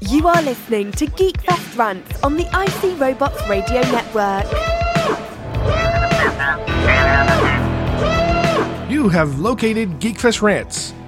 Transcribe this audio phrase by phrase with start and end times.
[0.00, 4.46] You are listening to Geekfest Rants on the IC Robots Radio Network.
[8.90, 10.94] You have located Geekfest Rants,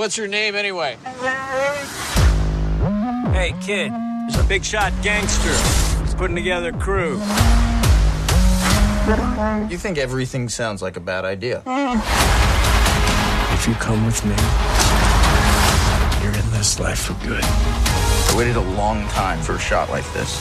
[0.00, 0.96] what's your name anyway?
[3.34, 5.52] Hey, kid, there's a big shot gangster.
[6.02, 7.20] He's putting together a crew.
[9.68, 11.62] You think everything sounds like a bad idea.
[13.52, 14.34] If you come with me,
[16.24, 17.44] you're in this life for good.
[17.44, 20.40] I waited a long time for a shot like this.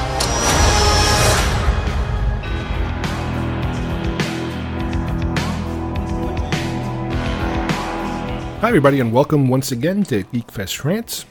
[8.61, 11.27] Hi, everybody, and welcome once again to Geekfest Rants.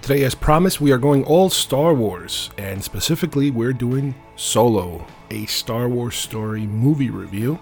[0.00, 5.46] Today, as promised, we are going all Star Wars, and specifically, we're doing Solo, a
[5.46, 7.58] Star Wars story movie review.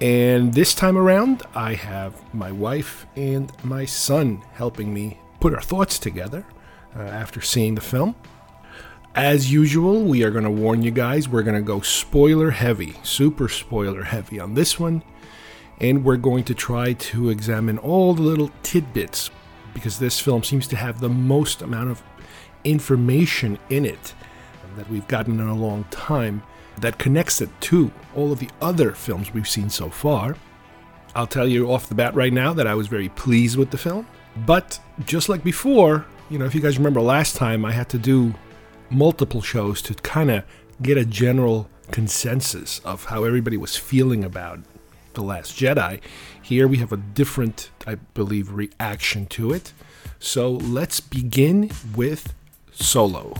[0.00, 5.62] And this time around, I have my wife and my son helping me put our
[5.62, 6.44] thoughts together
[6.96, 8.14] uh, after seeing the film.
[9.14, 12.94] As usual, we are going to warn you guys, we're going to go spoiler heavy,
[13.04, 15.04] super spoiler heavy on this one
[15.80, 19.30] and we're going to try to examine all the little tidbits
[19.72, 22.02] because this film seems to have the most amount of
[22.64, 24.14] information in it
[24.76, 26.42] that we've gotten in a long time
[26.80, 30.36] that connects it to all of the other films we've seen so far.
[31.14, 33.78] I'll tell you off the bat right now that I was very pleased with the
[33.78, 34.06] film,
[34.44, 37.98] but just like before, you know, if you guys remember last time, I had to
[37.98, 38.34] do
[38.90, 40.44] multiple shows to kind of
[40.82, 44.60] get a general consensus of how everybody was feeling about
[45.14, 46.00] the Last Jedi.
[46.40, 49.72] Here we have a different, I believe, reaction to it.
[50.18, 52.34] So let's begin with
[52.72, 53.34] Solo.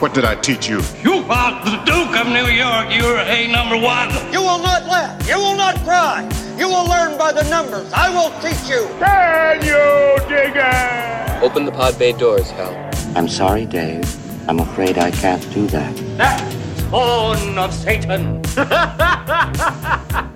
[0.00, 0.80] What did I teach you?
[1.04, 2.88] You are the Duke of New York.
[2.90, 4.08] You're a number one.
[4.32, 5.28] You will not laugh.
[5.28, 6.49] You will not cry.
[6.60, 7.90] You will learn by the numbers.
[7.94, 8.86] I will teach you.
[8.98, 11.42] Can you dig it?
[11.42, 12.74] Open the pod bay doors, Hal.
[13.16, 14.04] I'm sorry, Dave.
[14.46, 15.96] I'm afraid I can't do that.
[16.18, 18.42] That spawn of Satan.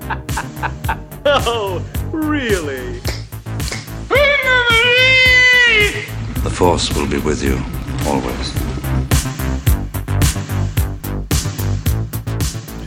[1.27, 1.83] Oh,
[2.13, 3.01] really?
[6.43, 7.59] The Force will be with you
[8.07, 8.74] always.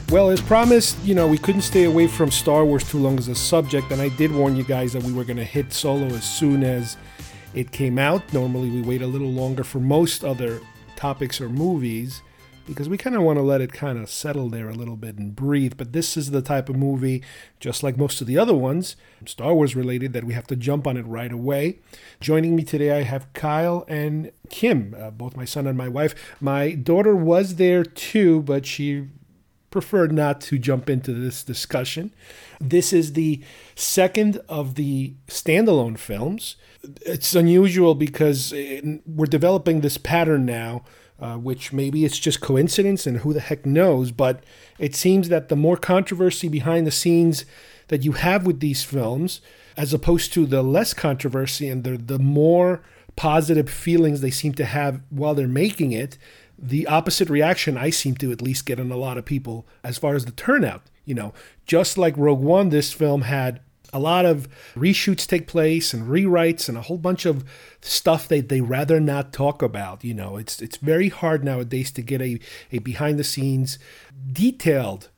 [0.10, 3.28] Well, as promised, you know, we couldn't stay away from Star Wars too long as
[3.28, 6.06] a subject, and I did warn you guys that we were going to hit Solo
[6.06, 6.96] as soon as
[7.54, 8.22] it came out.
[8.32, 10.62] Normally, we wait a little longer for most other
[10.96, 12.22] topics or movies
[12.66, 15.18] because we kind of want to let it kind of settle there a little bit
[15.18, 15.74] and breathe.
[15.76, 17.22] But this is the type of movie,
[17.60, 18.96] just like most of the other ones,
[19.26, 21.80] Star Wars related, that we have to jump on it right away.
[22.22, 26.16] Joining me today, I have Kyle and Kim, uh, both my son and my wife.
[26.40, 29.08] My daughter was there too, but she
[29.78, 32.12] preferred not to jump into this discussion.
[32.60, 33.40] This is the
[33.76, 36.56] second of the standalone films.
[37.06, 40.84] It's unusual because it- we're developing this pattern now,
[41.20, 44.44] uh, which maybe it's just coincidence and who the heck knows, but
[44.80, 47.46] it seems that the more controversy behind the scenes
[47.90, 49.42] that you have with these films,
[49.78, 52.82] as opposed to the less controversy and the, the more
[53.16, 56.18] positive feelings they seem to have while they're making it,
[56.58, 59.98] the opposite reaction I seem to at least get in a lot of people as
[59.98, 60.84] far as the turnout.
[61.06, 61.34] You know,
[61.66, 63.62] just like Rogue One, this film had
[63.94, 67.46] a lot of reshoots take place and rewrites and a whole bunch of
[67.82, 70.04] stuff that they rather not talk about.
[70.04, 72.40] You know, it's it's very hard nowadays to get a,
[72.72, 73.80] a behind the scenes
[74.32, 75.10] detailed,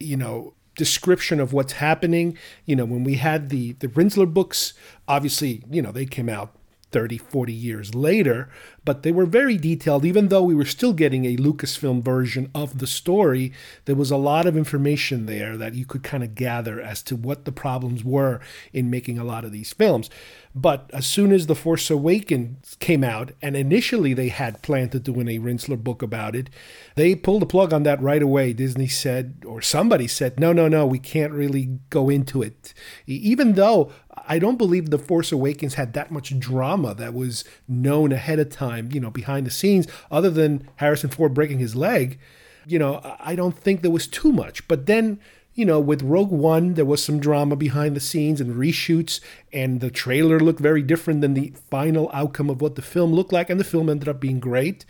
[0.00, 2.38] you know, description of what's happening.
[2.64, 4.72] You know, when we had the the Rinzler books,
[5.06, 6.56] obviously, you know, they came out
[6.94, 8.48] 30, 40 years later,
[8.84, 10.04] but they were very detailed.
[10.04, 13.52] Even though we were still getting a Lucasfilm version of the story,
[13.86, 17.16] there was a lot of information there that you could kind of gather as to
[17.16, 18.40] what the problems were
[18.72, 20.08] in making a lot of these films.
[20.54, 25.00] But as soon as The Force Awakens came out, and initially they had planned to
[25.00, 25.40] do an A.
[25.40, 26.48] Rinzler book about it,
[26.94, 28.52] they pulled the plug on that right away.
[28.52, 32.72] Disney said, or somebody said, no, no, no, we can't really go into it.
[33.08, 33.90] Even though
[34.26, 38.50] I don't believe The Force Awakens had that much drama that was known ahead of
[38.50, 42.18] time, you know, behind the scenes, other than Harrison Ford breaking his leg.
[42.66, 44.66] You know, I don't think there was too much.
[44.68, 45.20] But then
[45.54, 49.20] you know, with Rogue One, there was some drama behind the scenes and reshoots,
[49.52, 53.32] and the trailer looked very different than the final outcome of what the film looked
[53.32, 54.84] like, and the film ended up being great.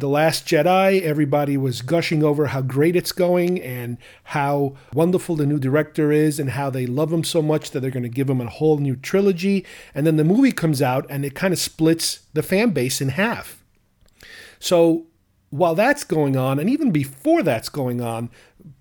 [0.00, 5.44] The Last Jedi, everybody was gushing over how great it's going and how wonderful the
[5.44, 8.30] new director is and how they love him so much that they're going to give
[8.30, 9.66] him a whole new trilogy.
[9.94, 13.10] And then the movie comes out and it kind of splits the fan base in
[13.10, 13.62] half.
[14.58, 15.04] So
[15.50, 18.30] while that's going on, and even before that's going on,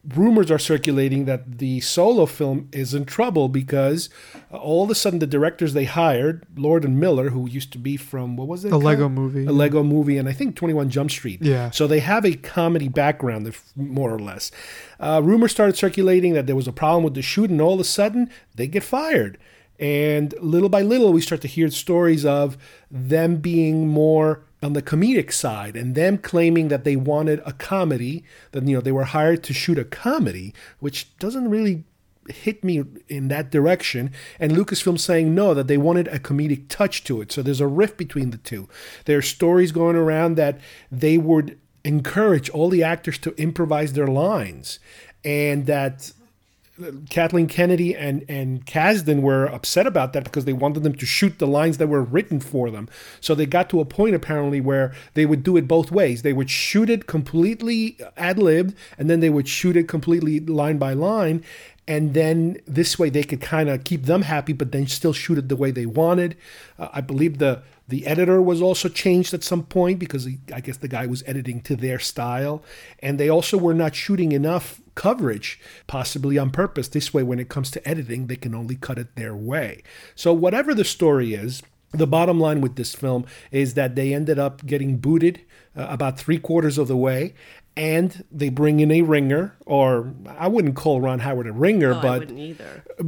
[0.07, 4.09] rumors are circulating that the solo film is in trouble because
[4.51, 7.77] uh, all of a sudden the directors they hired, Lord and Miller, who used to
[7.77, 8.71] be from what was it?
[8.71, 9.45] A Lego movie.
[9.45, 11.41] A Lego movie, and I think 21 Jump Street.
[11.41, 11.71] Yeah.
[11.71, 14.51] So they have a comedy background, more or less.
[14.99, 17.79] Uh, rumors started circulating that there was a problem with the shoot, and all of
[17.79, 19.37] a sudden they get fired.
[19.79, 22.57] And little by little, we start to hear stories of
[22.91, 28.23] them being more on the comedic side and them claiming that they wanted a comedy
[28.51, 31.85] that you know they were hired to shoot a comedy which doesn't really
[32.31, 34.11] hit me in that direction.
[34.39, 37.31] And lucasfilm saying no that they wanted a comedic touch to it.
[37.31, 38.67] So there's a rift between the two.
[39.06, 40.59] There are stories going around that
[40.91, 44.79] they would encourage all the actors to improvise their lines
[45.23, 46.12] and that
[47.09, 51.39] Kathleen Kennedy and and Kasdan were upset about that because they wanted them to shoot
[51.39, 52.89] the lines that were written for them.
[53.21, 56.21] So they got to a point apparently where they would do it both ways.
[56.21, 60.77] They would shoot it completely ad libbed, and then they would shoot it completely line
[60.77, 61.43] by line.
[61.87, 65.39] And then this way they could kind of keep them happy, but then still shoot
[65.39, 66.37] it the way they wanted.
[66.77, 70.61] Uh, I believe the the editor was also changed at some point because he, I
[70.61, 72.63] guess the guy was editing to their style.
[72.99, 76.90] And they also were not shooting enough coverage, possibly on purpose.
[76.90, 79.81] This way, when it comes to editing, they can only cut it their way.
[80.13, 84.38] So, whatever the story is, the bottom line with this film is that they ended
[84.38, 85.40] up getting booted
[85.75, 87.34] uh, about three quarters of the way.
[87.78, 92.30] And they bring in a ringer, or I wouldn't call Ron Howard a ringer, but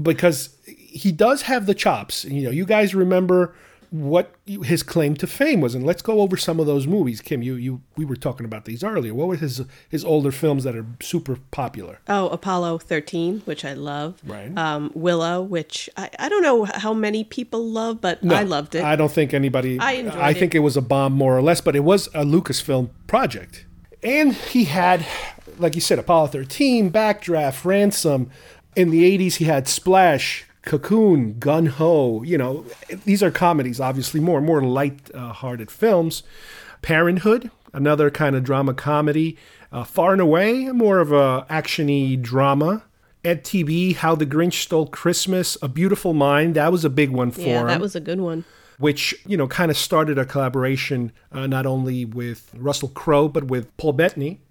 [0.01, 2.23] because he does have the chops.
[2.23, 3.53] You know, you guys remember
[3.91, 7.19] what his claim to fame was, and let's go over some of those movies.
[7.19, 9.13] Kim, you you we were talking about these earlier.
[9.13, 11.99] What were his his older films that are super popular?
[12.07, 14.21] Oh, Apollo thirteen, which I love.
[14.25, 14.57] Right.
[14.57, 18.75] Um, Willow, which I, I don't know how many people love, but no, I loved
[18.75, 18.83] it.
[18.83, 19.77] I don't think anybody.
[19.77, 20.59] I enjoyed I think it.
[20.59, 23.65] it was a bomb, more or less, but it was a Lucasfilm project,
[24.01, 25.05] and he had,
[25.57, 28.31] like you said, Apollo thirteen, Backdraft, Ransom.
[28.73, 32.65] In the '80s, he had Splash, Cocoon, Gung Ho, you know,
[33.05, 36.23] these are comedies, obviously more more light-hearted films.
[36.81, 39.37] Parenthood, another kind of drama comedy.
[39.71, 42.83] Uh, Far and Away, more of a actiony drama.
[43.23, 47.31] Ed TV, How the Grinch Stole Christmas, A Beautiful Mind, that was a big one
[47.31, 47.67] for yeah, him.
[47.67, 48.45] that was a good one.
[48.79, 53.45] Which you know kind of started a collaboration uh, not only with Russell Crowe but
[53.45, 54.41] with Paul Bettany.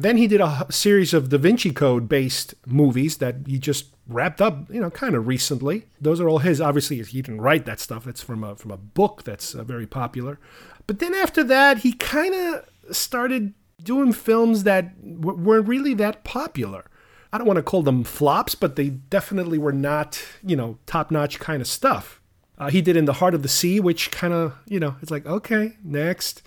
[0.00, 4.40] Then he did a series of Da Vinci Code based movies that he just wrapped
[4.40, 5.86] up, you know, kind of recently.
[6.00, 6.60] Those are all his.
[6.60, 8.04] Obviously, he didn't write that stuff.
[8.04, 10.38] That's from a from a book that's uh, very popular.
[10.86, 16.22] But then after that, he kind of started doing films that w- weren't really that
[16.22, 16.84] popular.
[17.32, 21.10] I don't want to call them flops, but they definitely were not, you know, top
[21.10, 22.20] notch kind of stuff.
[22.56, 25.10] Uh, he did In the Heart of the Sea, which kind of, you know, it's
[25.10, 26.42] like, okay, next.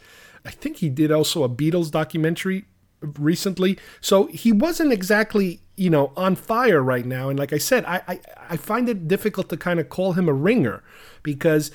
[0.45, 2.65] I think he did also a Beatles documentary
[3.01, 3.77] recently.
[3.99, 7.29] So he wasn't exactly, you know, on fire right now.
[7.29, 10.29] And like I said, I, I, I find it difficult to kind of call him
[10.29, 10.83] a ringer
[11.23, 11.71] because,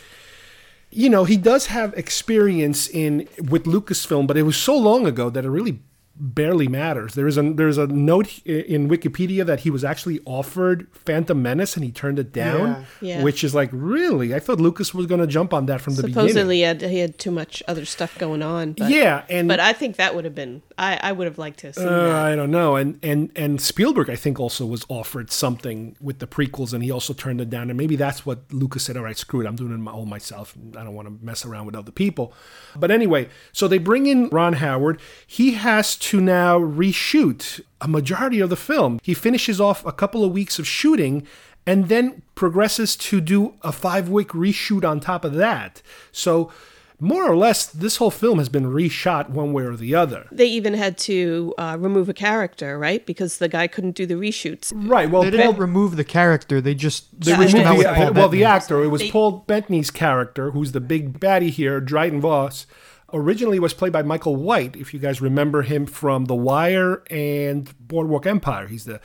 [0.90, 5.30] you know, he does have experience in with Lucasfilm, but it was so long ago
[5.30, 5.80] that it really
[6.18, 7.14] barely matters.
[7.14, 11.76] There is a there's a note in Wikipedia that he was actually offered Phantom Menace
[11.76, 13.16] and he turned it down, Yeah.
[13.18, 13.22] Yeah.
[13.22, 14.34] which is like really.
[14.34, 16.28] I thought Lucas was going to jump on that from the beginning.
[16.28, 18.72] Supposedly, he had, he had too much other stuff going on.
[18.72, 20.62] But, Yeah, and- but I think that would have been.
[20.78, 22.14] I, I would have liked to have seen Uh, that.
[22.26, 26.26] I don't know, and and and Spielberg, I think, also was offered something with the
[26.26, 27.70] prequels, and he also turned it down.
[27.70, 28.96] And maybe that's what Lucas said.
[28.96, 30.54] All right, screw it, I'm doing it my- all myself.
[30.78, 32.32] I don't want to mess around with other people.
[32.74, 35.00] But anyway, so they bring in Ron Howard.
[35.26, 38.98] He has to now reshoot a majority of the film.
[39.02, 41.26] He finishes off a couple of weeks of shooting.
[41.68, 45.82] And then progresses to do a five week reshoot on top of that.
[46.12, 46.52] So
[46.98, 50.28] more or less, this whole film has been reshot one way or the other.
[50.32, 53.04] They even had to uh, remove a character, right?
[53.04, 54.72] Because the guy couldn't do the reshoots.
[54.74, 55.10] Right.
[55.10, 56.60] Well, they didn't remove the character.
[56.60, 58.82] They just they switched removed him out the, with Paul well, the actor.
[58.82, 62.66] It was They- Paul Bettany's character, who's the big baddie here, Dryden Voss.
[63.12, 67.72] Originally was played by Michael White, if you guys remember him from The Wire and
[67.78, 68.66] Boardwalk Empire.
[68.66, 69.00] He's the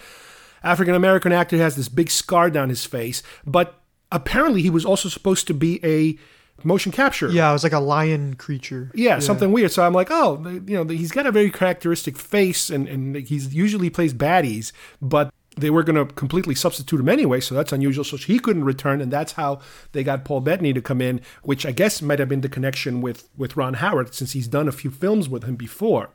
[0.64, 3.22] African American actor who has this big scar down his face.
[3.46, 3.80] But
[4.12, 6.18] apparently, he was also supposed to be a
[6.64, 7.30] motion capture.
[7.30, 8.92] Yeah, it was like a lion creature.
[8.94, 9.72] Yeah, something weird.
[9.72, 13.54] So I'm like, oh, you know, he's got a very characteristic face, and and he's
[13.54, 18.06] usually plays baddies, but they were going to completely substitute him anyway, so that's unusual.
[18.06, 19.60] So he couldn't return, and that's how
[19.92, 23.02] they got Paul Bettany to come in, which I guess might have been the connection
[23.02, 26.10] with with Ron Howard, since he's done a few films with him before.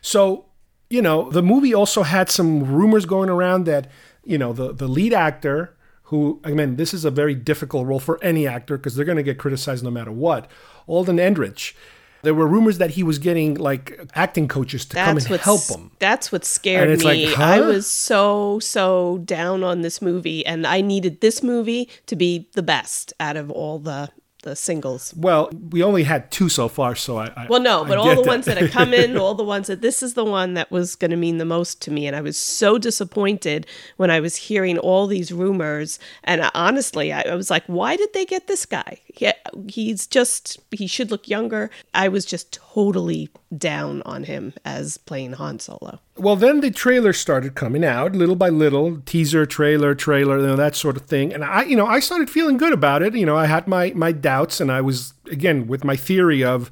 [0.00, 0.46] So
[0.90, 3.90] you know, the movie also had some rumors going around that
[4.24, 5.74] you know the the lead actor
[6.12, 9.16] who I mean, this is a very difficult role for any actor because they're going
[9.16, 10.48] to get criticized no matter what.
[10.86, 11.72] Alden Ehrenreich.
[12.22, 15.90] There were rumors that he was getting like acting coaches to come and help him.
[15.98, 17.26] That's what scared me.
[17.26, 22.16] like, I was so so down on this movie, and I needed this movie to
[22.16, 24.10] be the best out of all the
[24.42, 25.14] the singles.
[25.16, 27.32] Well, we only had two so far, so I.
[27.36, 29.80] I Well, no, but all the ones that had come in, all the ones that
[29.80, 32.20] this is the one that was going to mean the most to me, and I
[32.20, 35.98] was so disappointed when I was hearing all these rumors.
[36.24, 39.00] And honestly, I, I was like, why did they get this guy?
[39.06, 39.32] He,
[39.68, 41.70] he's just he should look younger.
[41.94, 46.00] I was just totally down on him as playing Han Solo.
[46.22, 50.54] Well, then the trailer started coming out little by little, teaser, trailer, trailer, you know,
[50.54, 51.34] that sort of thing.
[51.34, 53.16] And I, you know, I started feeling good about it.
[53.16, 56.70] You know, I had my my doubts, and I was again with my theory of,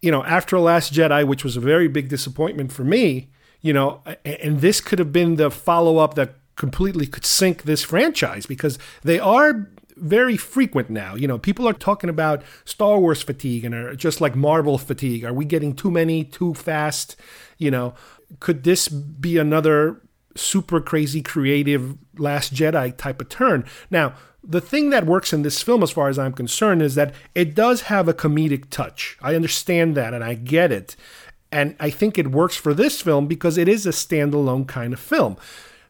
[0.00, 3.28] you know, after Last Jedi, which was a very big disappointment for me.
[3.60, 7.82] You know, and this could have been the follow up that completely could sink this
[7.82, 11.16] franchise because they are very frequent now.
[11.16, 15.24] You know, people are talking about Star Wars fatigue and are just like Marvel fatigue.
[15.24, 17.16] Are we getting too many too fast?
[17.56, 17.94] You know,
[18.40, 20.00] could this be another
[20.34, 23.64] super crazy creative Last Jedi type of turn?
[23.90, 27.12] Now, the thing that works in this film, as far as I'm concerned, is that
[27.34, 29.18] it does have a comedic touch.
[29.20, 30.96] I understand that and I get it.
[31.50, 35.00] And I think it works for this film because it is a standalone kind of
[35.00, 35.36] film.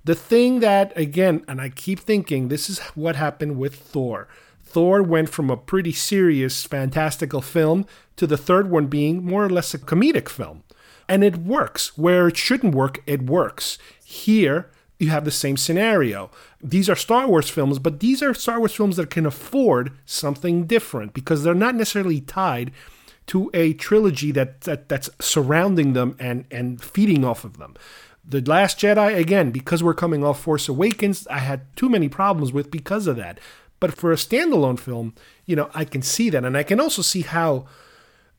[0.05, 4.29] The thing that, again, and I keep thinking this is what happened with Thor.
[4.63, 9.51] Thor went from a pretty serious, fantastical film to the third one being more or
[9.51, 10.63] less a comedic film.
[11.09, 11.97] And it works.
[11.97, 13.79] Where it shouldn't work, it works.
[14.05, 16.31] Here, you have the same scenario.
[16.61, 20.67] These are Star Wars films, but these are Star Wars films that can afford something
[20.67, 22.73] different because they're not necessarily tied
[23.29, 27.75] to a trilogy that, that that's surrounding them and and feeding off of them.
[28.25, 32.53] The Last Jedi, again, because we're coming off Force Awakens, I had too many problems
[32.53, 33.39] with because of that.
[33.81, 35.15] But for a standalone film,
[35.47, 36.45] you know, I can see that.
[36.45, 37.67] And I can also see how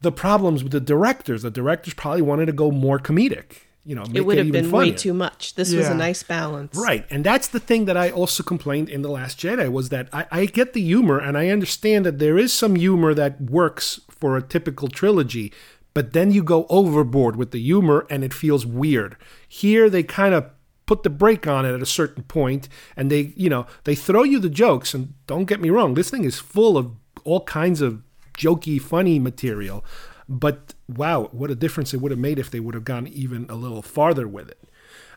[0.02, 3.64] the problems with the directors, the directors probably wanted to go more comedic.
[3.86, 5.56] You know, make it would have even been way too much.
[5.56, 6.76] This was a nice balance.
[6.76, 7.06] Right.
[7.10, 10.28] And that's the thing that I also complained in The Last Jedi was that I,
[10.32, 14.38] I get the humor and I understand that there is some humor that works for
[14.38, 15.52] a typical trilogy,
[15.94, 19.18] but then you go overboard with the humor and it feels weird.
[19.48, 20.52] Here they kind of
[20.86, 24.24] put the brake on it at a certain point and they, you know, they throw
[24.24, 26.92] you the jokes and don't get me wrong, this thing is full of
[27.24, 28.04] all kinds of
[28.40, 29.84] jokey, funny material.
[30.28, 33.46] But wow, what a difference it would have made if they would have gone even
[33.50, 34.60] a little farther with it.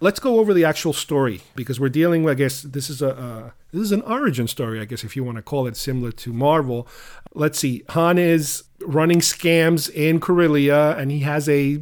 [0.01, 2.33] Let's go over the actual story because we're dealing with.
[2.33, 4.81] I guess this is a uh, this is an origin story.
[4.81, 6.89] I guess if you want to call it similar to Marvel.
[7.35, 7.83] Let's see.
[7.91, 11.79] Han is running scams in Corellia, and he has a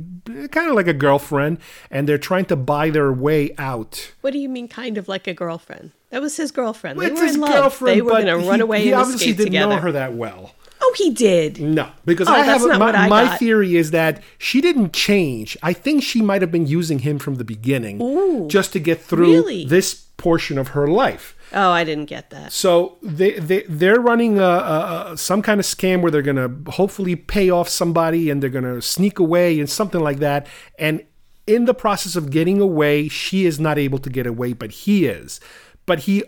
[0.50, 1.58] kind of like a girlfriend,
[1.90, 4.12] and they're trying to buy their way out.
[4.20, 5.92] What do you mean, kind of like a girlfriend?
[6.10, 6.98] That was his girlfriend.
[6.98, 7.52] Well, they were his in love.
[7.52, 9.76] girlfriend, they were going to he- run away He and obviously escape didn't together.
[9.76, 10.54] know her that well.
[10.82, 11.60] Oh, he did.
[11.60, 15.56] No, because Oh, I have my, I my theory is that she didn't change.
[15.62, 19.00] I think she might have been using him from the beginning Ooh, just to get
[19.00, 19.64] through really?
[19.66, 21.36] this portion of her life.
[21.52, 22.52] Oh, I didn't get that.
[22.52, 26.50] So they they they're running a, a, a, some kind of scam where they're gonna
[26.68, 30.46] hopefully pay off somebody and they're gonna sneak away and something like that.
[30.78, 31.04] And
[31.46, 35.06] in the process of getting away, she is not able to get away, but he
[35.06, 35.40] is.
[35.86, 36.22] But he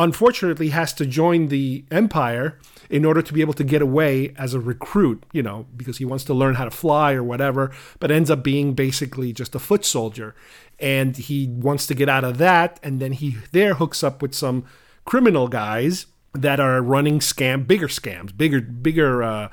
[0.00, 4.54] unfortunately has to join the empire in order to be able to get away as
[4.54, 8.10] a recruit, you know, because he wants to learn how to fly or whatever, but
[8.10, 10.34] ends up being basically just a foot soldier.
[10.80, 14.34] And he wants to get out of that, and then he there hooks up with
[14.34, 14.64] some
[15.04, 19.48] criminal guys that are running scam, bigger scams, bigger, bigger, uh,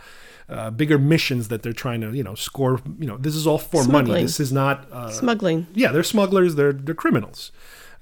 [0.47, 2.79] uh, bigger missions that they're trying to, you know, score.
[2.97, 4.21] You know, this is all for money.
[4.21, 5.67] This is not uh, Smuggling.
[5.73, 6.55] yeah, they're smugglers.
[6.55, 7.51] They're they're criminals,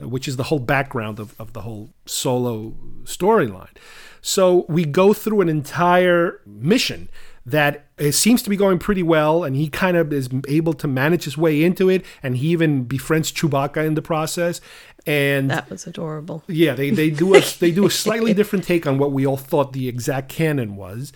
[0.02, 2.74] Uh, which is the whole background of, of the whole solo
[3.04, 3.76] storyline.
[4.22, 7.10] So we go through an entire mission
[7.46, 10.88] that it seems to be going pretty well, and he kind of is able to
[10.88, 14.60] manage his way into it, and he even befriends Chewbacca in the process.
[15.06, 16.44] And that was adorable.
[16.48, 19.38] Yeah, they, they do a they do a slightly different take on what we all
[19.38, 21.14] thought the exact canon was.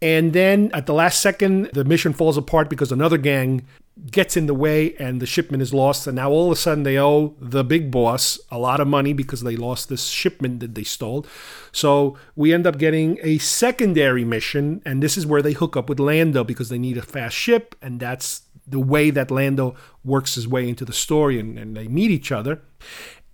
[0.00, 3.66] And then at the last second, the mission falls apart because another gang
[4.10, 6.06] gets in the way and the shipment is lost.
[6.06, 9.12] And now all of a sudden they owe the big boss a lot of money
[9.12, 11.26] because they lost this shipment that they stole.
[11.70, 14.82] So we end up getting a secondary mission.
[14.84, 17.74] And this is where they hook up with Lando because they need a fast ship.
[17.80, 21.86] And that's the way that Lando works his way into the story and, and they
[21.86, 22.62] meet each other.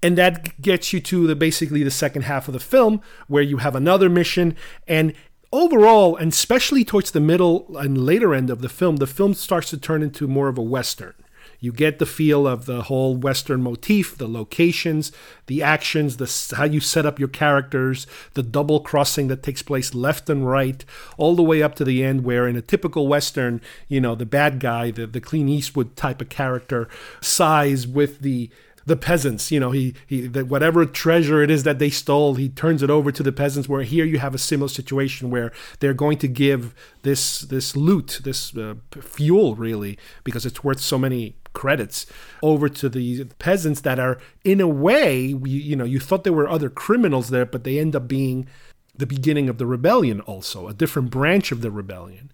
[0.02, 3.58] And that gets you to the basically the second half of the film where you
[3.58, 4.56] have another mission
[4.88, 5.14] and
[5.52, 9.70] overall, and especially towards the middle and later end of the film, the film starts
[9.70, 11.14] to turn into more of a western.
[11.62, 15.12] You get the feel of the whole western motif, the locations,
[15.46, 19.94] the actions, the how you set up your characters, the double crossing that takes place
[19.94, 20.82] left and right,
[21.18, 24.24] all the way up to the end, where in a typical western, you know, the
[24.24, 26.88] bad guy, the the Clint Eastwood type of character,
[27.20, 28.48] size with the
[28.90, 29.50] the peasants.
[29.50, 32.90] You know, he he that whatever treasure it is that they stole, he turns it
[32.90, 33.68] over to the peasants.
[33.68, 38.20] Where here you have a similar situation where they're going to give this this loot,
[38.24, 42.06] this uh, fuel, really, because it's worth so many credits
[42.42, 46.32] over to the peasants that are in a way you, you know you thought there
[46.32, 48.46] were other criminals there but they end up being
[48.94, 52.30] the beginning of the rebellion also a different branch of the rebellion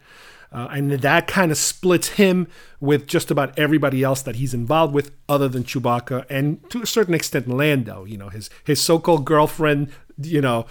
[0.57, 2.49] uh, and that kind of splits him
[2.81, 6.87] with just about everybody else that he's involved with, other than Chewbacca, and to a
[6.87, 8.07] certain extent Lando.
[8.07, 10.65] You know, his his so-called girlfriend, you know,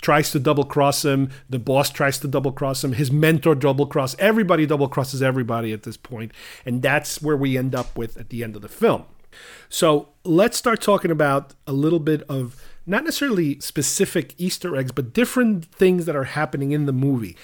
[0.00, 1.30] tries to double cross him.
[1.48, 2.92] The boss tries to double cross him.
[2.92, 4.14] His mentor double cross.
[4.20, 6.30] Everybody double crosses everybody at this point,
[6.64, 9.06] and that's where we end up with at the end of the film.
[9.68, 15.12] So let's start talking about a little bit of not necessarily specific Easter eggs, but
[15.12, 17.36] different things that are happening in the movie.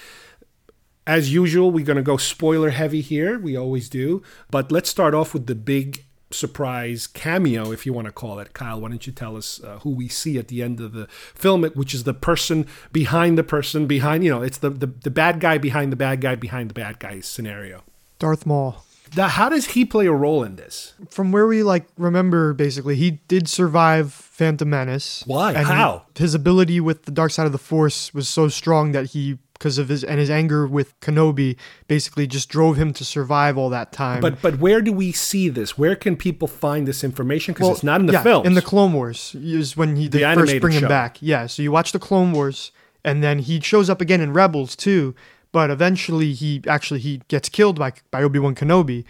[1.06, 3.38] As usual, we're going to go spoiler heavy here.
[3.38, 4.22] We always do.
[4.50, 8.52] But let's start off with the big surprise cameo, if you want to call it.
[8.52, 11.06] Kyle, why don't you tell us uh, who we see at the end of the
[11.08, 15.10] film, which is the person behind the person behind, you know, it's the, the, the
[15.10, 17.84] bad guy behind the bad guy behind the bad guy scenario.
[18.18, 18.82] Darth Maul.
[19.16, 20.94] Now, how does he play a role in this?
[21.10, 25.22] From where we like remember, basically, he did survive Phantom Menace.
[25.26, 25.52] Why?
[25.54, 26.06] How?
[26.16, 29.78] His ability with the dark side of the Force was so strong that he because
[29.78, 31.56] of his and his anger with Kenobi
[31.88, 34.20] basically just drove him to survive all that time.
[34.20, 35.78] But but where do we see this?
[35.78, 37.54] Where can people find this information?
[37.54, 38.46] Because well, it's not in the yeah, film.
[38.46, 40.88] In the Clone Wars is when he they the first bring him show.
[40.88, 41.18] back.
[41.20, 42.72] Yeah, so you watch the Clone Wars,
[43.04, 45.14] and then he shows up again in Rebels too.
[45.52, 49.04] But eventually, he actually he gets killed by by Obi Wan Kenobi.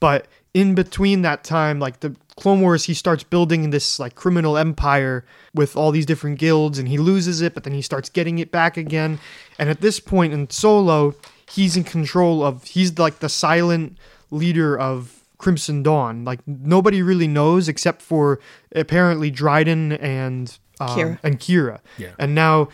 [0.00, 4.56] But in between that time, like the Clone Wars, he starts building this like criminal
[4.56, 5.24] empire
[5.54, 8.52] with all these different guilds, and he loses it, but then he starts getting it
[8.52, 9.18] back again.
[9.58, 11.16] And at this point in Solo,
[11.50, 12.62] he's in control of.
[12.62, 13.98] He's like the silent
[14.30, 16.24] leader of Crimson Dawn.
[16.24, 18.38] Like nobody really knows except for
[18.72, 21.18] apparently Dryden and um, Qi'ra.
[21.24, 21.80] and Qi'ra.
[21.96, 22.12] Yeah.
[22.20, 22.68] And now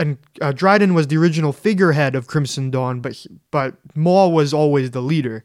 [0.00, 4.52] and uh, Dryden was the original figurehead of Crimson Dawn, but he, but Maul was
[4.52, 5.44] always the leader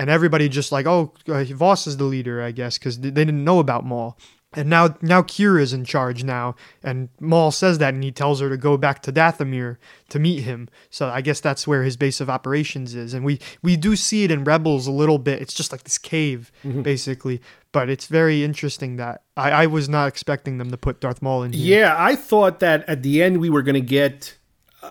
[0.00, 3.44] and everybody just like, oh, uh, Voss is the leader, I guess, because they didn't
[3.44, 4.16] know about Maul.
[4.54, 8.40] And now, now Qi'ra is in charge now, and Maul says that, and he tells
[8.40, 9.76] her to go back to Dathomir
[10.08, 10.70] to meet him.
[10.88, 14.24] So I guess that's where his base of operations is, and we we do see
[14.24, 15.42] it in Rebels a little bit.
[15.42, 16.80] It's just like this cave, mm-hmm.
[16.80, 17.42] basically.
[17.70, 21.42] But it's very interesting that I, I was not expecting them to put Darth Maul
[21.42, 21.80] in here.
[21.80, 24.36] Yeah, I thought that at the end we were going to get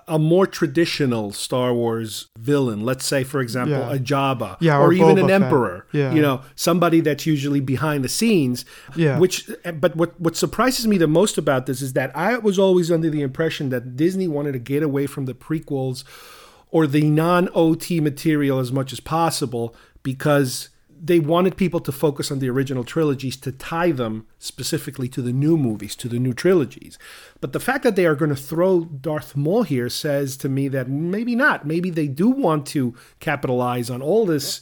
[0.08, 3.94] a more traditional Star Wars villain, let's say, for example, yeah.
[3.94, 6.14] a Jabba, yeah, or, or even an emperor, yeah.
[6.14, 8.66] you know, somebody that's usually behind the scenes.
[8.96, 9.18] Yeah.
[9.18, 9.50] Which,
[9.80, 13.10] but what what surprises me the most about this is that I was always under
[13.10, 16.04] the impression that Disney wanted to get away from the prequels
[16.70, 20.70] or the non OT material as much as possible because
[21.02, 25.32] they wanted people to focus on the original trilogies to tie them specifically to the
[25.32, 26.98] new movies, to the new trilogies.
[27.40, 30.68] But the fact that they are going to throw Darth Maul here says to me
[30.70, 31.66] that maybe not.
[31.66, 34.62] Maybe they do want to capitalize on all this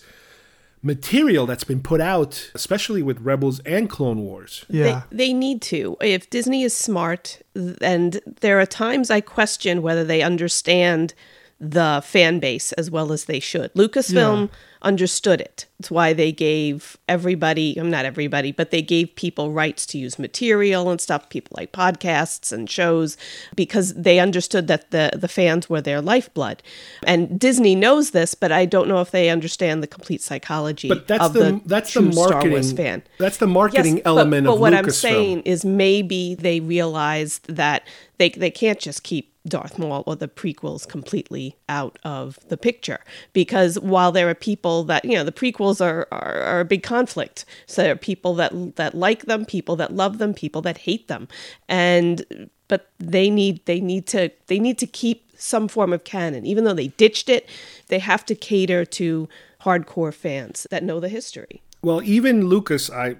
[0.83, 4.63] material that's been put out, especially with Rebels and Clone Wars.
[4.69, 5.03] Yeah.
[5.09, 5.97] They, they need to.
[6.01, 7.41] If Disney is smart,
[7.81, 11.15] and there are times I question whether they understand
[11.59, 13.73] the fan base as well as they should.
[13.73, 14.49] Lucasfilm.
[14.49, 15.65] Yeah understood it.
[15.79, 20.17] It's why they gave everybody, I'm not everybody, but they gave people rights to use
[20.17, 23.17] material and stuff, people like podcasts and shows,
[23.55, 26.63] because they understood that the, the fans were their lifeblood.
[27.03, 31.07] And Disney knows this, but I don't know if they understand the complete psychology but
[31.07, 33.03] that's of the, the, that's the marketing, fan.
[33.19, 34.85] That's the marketing yes, element but, of but what Lucasfilm.
[34.85, 37.85] I'm saying is maybe they realized that
[38.17, 42.99] they, they can't just keep Darth Maul or the prequels completely out of the picture
[43.33, 46.83] because while there are people that you know the prequels are, are, are a big
[46.83, 47.45] conflict.
[47.65, 51.07] So there are people that that like them people that love them people that hate
[51.07, 51.27] them.
[51.67, 56.45] And but they need they need to they need to keep some form of canon.
[56.45, 57.49] Even though they ditched it
[57.87, 59.29] they have to cater to
[59.61, 61.61] hardcore fans that know the history.
[61.81, 63.17] Well even Lucas I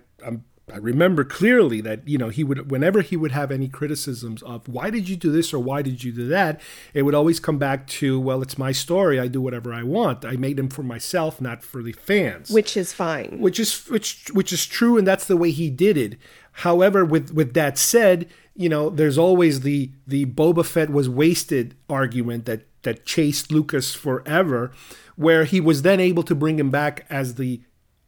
[0.72, 4.68] I remember clearly that you know he would whenever he would have any criticisms of
[4.68, 6.60] why did you do this or why did you do that?
[6.94, 9.20] it would always come back to well it's my story.
[9.20, 10.26] I do whatever I want.
[10.26, 12.50] I made them for myself not for the fans.
[12.50, 13.38] Which is fine.
[13.40, 16.18] Which is which which is true and that's the way he did it.
[16.52, 21.76] However with with that said you know there's always the the Boba Fett was wasted
[21.90, 24.72] argument that that chased Lucas forever
[25.16, 27.62] where he was then able to bring him back as the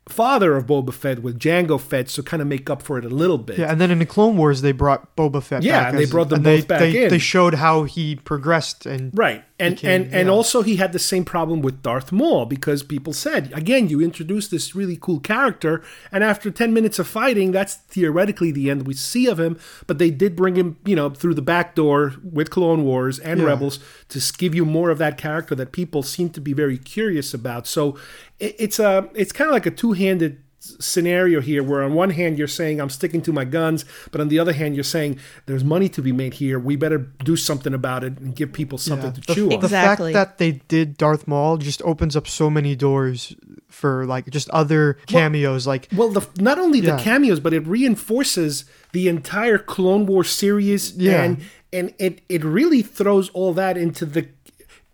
[0.09, 3.09] father of Boba Fett with Django Fett, so kind of make up for it a
[3.09, 3.59] little bit.
[3.59, 5.63] Yeah, and then in the Clone Wars they brought Boba Fett.
[5.63, 7.09] Yeah, back and they brought them both they, back they, in.
[7.09, 10.99] They showed how he progressed and right, and became, and and also he had the
[10.99, 15.83] same problem with Darth Maul because people said again you introduced this really cool character,
[16.11, 19.59] and after ten minutes of fighting, that's theoretically the end we see of him.
[19.87, 23.39] But they did bring him, you know, through the back door with Clone Wars and
[23.39, 23.47] Yeah.
[23.47, 27.33] Rebels to give you more of that character that people seem to be very curious
[27.33, 27.67] about.
[27.67, 27.97] So
[28.39, 32.09] it, it's a it's kind of like a two handed scenario here where on one
[32.11, 35.17] hand you're saying I'm sticking to my guns, but on the other hand you're saying
[35.45, 36.59] there's money to be made here.
[36.59, 39.59] We better do something about it and give people something to the, chew on.
[39.61, 43.35] the fact that they did Darth Maul just opens up so many doors
[43.69, 45.65] for like just other cameos.
[45.65, 50.93] like Well, the, not only the cameos, but it reinforces the entire Clone War series,
[50.97, 51.23] Yeah.
[51.23, 51.41] and
[51.71, 54.27] and it it really throws all that into the.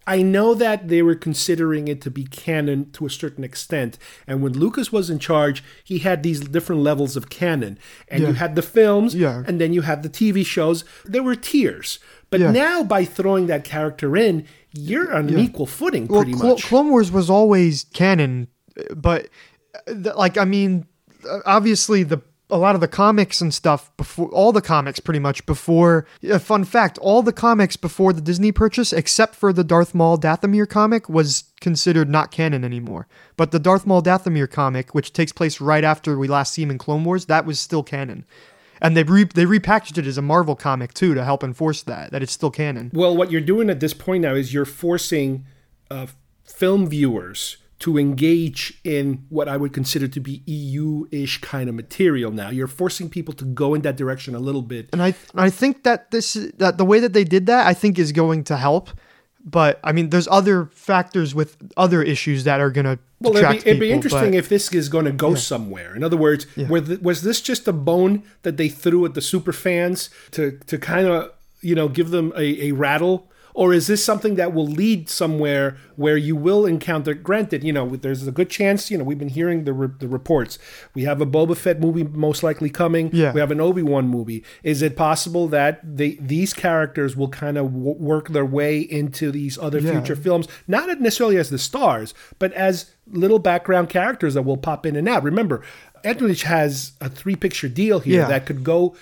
[0.08, 4.42] I know that they were considering it to be canon to a certain extent, and
[4.44, 8.56] when Lucas was in charge, he had these different levels of canon, and you had
[8.56, 9.44] the films, Yeah.
[9.48, 10.84] and then you had the TV shows.
[11.06, 12.52] There were tiers, but Yeah.
[12.52, 16.64] now by throwing that character in, you're on an equal footing, well, pretty much.
[16.66, 18.48] Clone Wars was always canon,
[18.96, 19.30] but
[19.88, 20.86] uh, like I mean,
[21.30, 25.20] uh, obviously the a lot of the comics and stuff before all the comics pretty
[25.20, 29.64] much before a fun fact all the comics before the disney purchase except for the
[29.64, 33.08] darth maul dathomir comic was considered not canon anymore.
[33.38, 36.72] But the darth maul dathomir comic which takes place right after we last see him
[36.72, 38.26] in clone wars that was still canon.
[38.82, 42.12] And they re- they repackaged it as a marvel comic too to help enforce that
[42.12, 42.92] that it's still canon.
[42.94, 45.46] Well, what you're doing at this point now is you're forcing
[45.90, 46.08] uh,
[46.44, 52.32] film viewers to engage in what I would consider to be EU-ish kind of material.
[52.32, 54.90] Now you're forcing people to go in that direction a little bit.
[54.94, 58.00] and I I think that this that the way that they did that I think
[58.00, 58.90] is going to help.
[59.48, 63.70] But I mean, there's other factors with other issues that are gonna Well, it'd be,
[63.70, 65.96] it'd be interesting but- if this is going to go somewhere.
[65.96, 69.22] In other words, were th- was this just a bone that they threw at the
[69.22, 73.30] super fans to to kind of you know give them a, a rattle?
[73.58, 77.14] Or is this something that will lead somewhere where you will encounter?
[77.14, 78.92] Granted, you know, there's a good chance.
[78.92, 80.60] You know, we've been hearing the re- the reports.
[80.94, 83.10] We have a Boba Fett movie most likely coming.
[83.14, 83.32] Yeah.
[83.32, 84.44] We have an Obi Wan movie.
[84.64, 89.32] Is it possible that they these characters will kind of w- work their way into
[89.32, 89.92] these other Yeah.
[89.94, 90.50] future films?
[90.68, 95.08] Not necessarily as the stars, but as little background characters that will pop in and
[95.08, 95.24] out.
[95.24, 95.62] Remember,
[96.04, 98.28] Edrich has a three picture deal here Yeah.
[98.28, 98.98] that could go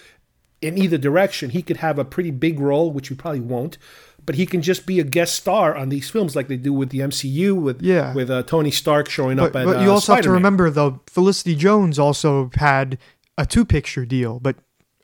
[0.62, 1.50] in either direction.
[1.50, 3.80] He could have a pretty big role, which we probably won't.
[4.26, 6.90] But he can just be a guest star on these films, like they do with
[6.90, 8.14] the MCU, with Yeah.
[8.14, 9.66] with uh, Tony Stark showing but, up at.
[9.66, 12.98] but you uh, also have to remember though, Felicity Jones also had
[13.38, 14.56] a two picture deal, but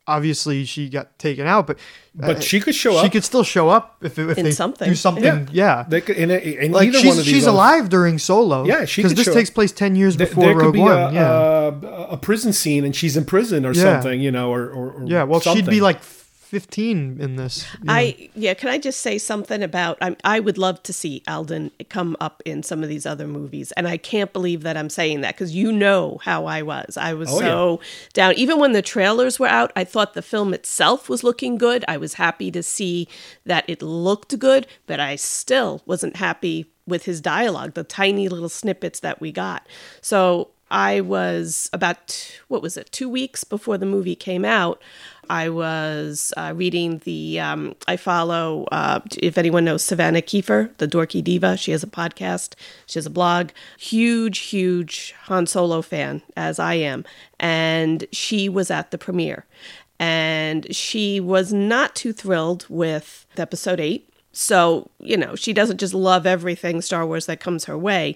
[0.08, 1.68] obviously she got taken out.
[1.68, 1.78] But
[2.16, 3.04] But uh, she could show She up.
[3.06, 4.88] She could still show up if, if In they something.
[4.90, 5.50] do something.
[5.52, 5.86] Yeah.
[5.88, 8.18] They could, in, a, in like either she's, one of these she's other- alive during
[8.20, 8.66] Solo.
[8.66, 9.56] Yeah, she because this show takes up.
[9.56, 10.92] place ten years There- before there could Rogue be One.
[10.98, 13.84] a, yeah, a, a prison scene, and she's in prison or Yeah.
[13.84, 15.24] something, you know, or, or, or yeah.
[15.24, 16.02] Well, she'd be like
[16.50, 17.66] fifteen in this.
[17.80, 17.94] you know.
[17.94, 21.72] I yeah, can I just say something about I I would love to see Alden
[21.90, 25.22] come up in some of these other movies and I can't believe that I'm saying
[25.22, 26.98] that cuz you know how I was.
[26.98, 27.80] I was Oh, so
[28.14, 31.86] down even when the trailers were out, I thought the film itself was looking good.
[31.88, 33.08] I was happy to see
[33.46, 38.50] that it looked good, but I still wasn't happy with his dialogue, the tiny little
[38.50, 39.68] snippets that we got.
[40.02, 44.82] So I was about, what was it, two weeks before the movie came out.
[45.30, 50.88] I was uh, reading the, um, I follow, uh, if anyone knows Savannah Kiefer, the
[50.88, 51.56] Dorky Diva.
[51.56, 52.56] She has a podcast,
[52.88, 53.50] she has a blog.
[53.78, 57.06] Huge, huge Han Solo fan, as I am.
[57.40, 59.46] And she was at the premiere.
[60.00, 64.12] And she was not too thrilled with episode eight.
[64.32, 68.16] So, you know, she doesn't just love everything Star Wars that comes her way.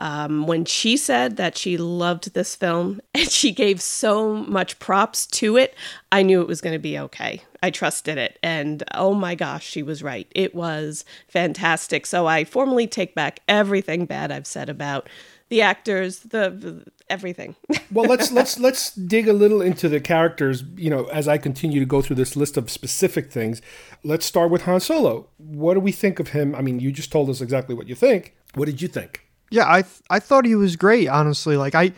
[0.00, 5.26] Um, when she said that she loved this film and she gave so much props
[5.26, 5.74] to it,
[6.10, 7.42] I knew it was going to be okay.
[7.62, 8.38] I trusted it.
[8.42, 10.26] And oh my gosh, she was right.
[10.34, 12.06] It was fantastic.
[12.06, 15.08] So I formally take back everything bad I've said about
[15.50, 17.56] the actors, the everything.
[17.90, 20.62] well, let's let's let's dig a little into the characters.
[20.76, 23.60] You know, as I continue to go through this list of specific things,
[24.02, 25.28] let's start with Han Solo.
[25.36, 26.54] What do we think of him?
[26.54, 28.36] I mean, you just told us exactly what you think.
[28.54, 29.26] What did you think?
[29.50, 31.08] Yeah, I th- I thought he was great.
[31.08, 31.92] Honestly, like I.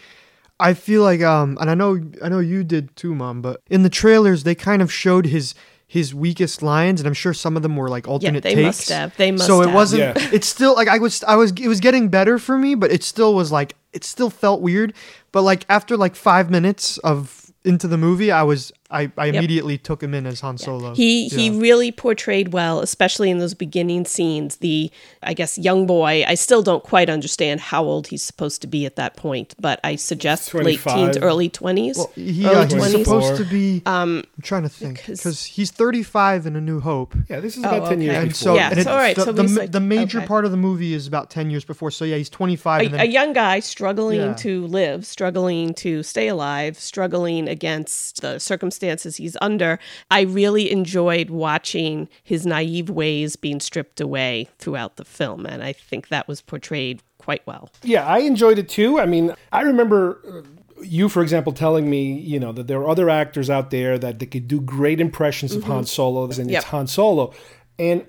[0.60, 3.82] I feel like um and I know I know you did too, mom, but in
[3.82, 5.56] the trailers they kind of showed his
[5.88, 8.66] his weakest lines, and I'm sure some of them were like alternate yeah, they takes.
[8.78, 9.16] Must have.
[9.16, 9.74] They must so it have.
[9.74, 10.00] wasn't.
[10.16, 10.28] Yeah.
[10.32, 11.24] It's still like I was.
[11.24, 11.50] I was.
[11.52, 14.94] It was getting better for me, but it still was like it still felt weird.
[15.32, 19.36] But like after like five minutes of into the movie, I was I, I yep.
[19.36, 20.94] immediately took him in as Han Solo.
[20.94, 21.38] He yeah.
[21.38, 24.56] he really portrayed well, especially in those beginning scenes.
[24.56, 24.90] The
[25.22, 26.24] I guess young boy.
[26.26, 29.80] I still don't quite understand how old he's supposed to be at that point, but
[29.82, 31.96] I suggest late teens, early twenties.
[31.96, 33.82] Well, he, early yeah, he's supposed to be.
[33.86, 37.14] Um, I'm trying to think because he's 35 in A New Hope.
[37.28, 38.04] Yeah, this is about oh, 10 okay.
[38.04, 38.16] years.
[38.16, 38.34] And before.
[38.34, 39.16] so, yeah, and it, so all right.
[39.16, 40.26] The, so the, like, the major okay.
[40.26, 41.90] part of the movie is about 10 years before.
[41.90, 42.80] So yeah, he's 25.
[42.80, 44.34] A, and then, a young guy struggling Yeah.
[44.34, 49.78] to live, struggling to stay alive, struggling against the circumstances he's under.
[50.10, 55.72] I really enjoyed watching his naive ways being stripped away throughout the film, and I
[55.72, 57.70] think that was portrayed quite well.
[57.82, 58.98] Yeah, I enjoyed it too.
[58.98, 62.88] I mean, I remember uh, you, for example, telling me, you know, that there are
[62.88, 66.62] other actors out there that they could do great impressions of Han Solo, and Yep.
[66.62, 67.32] it's Han Solo.
[67.78, 68.06] And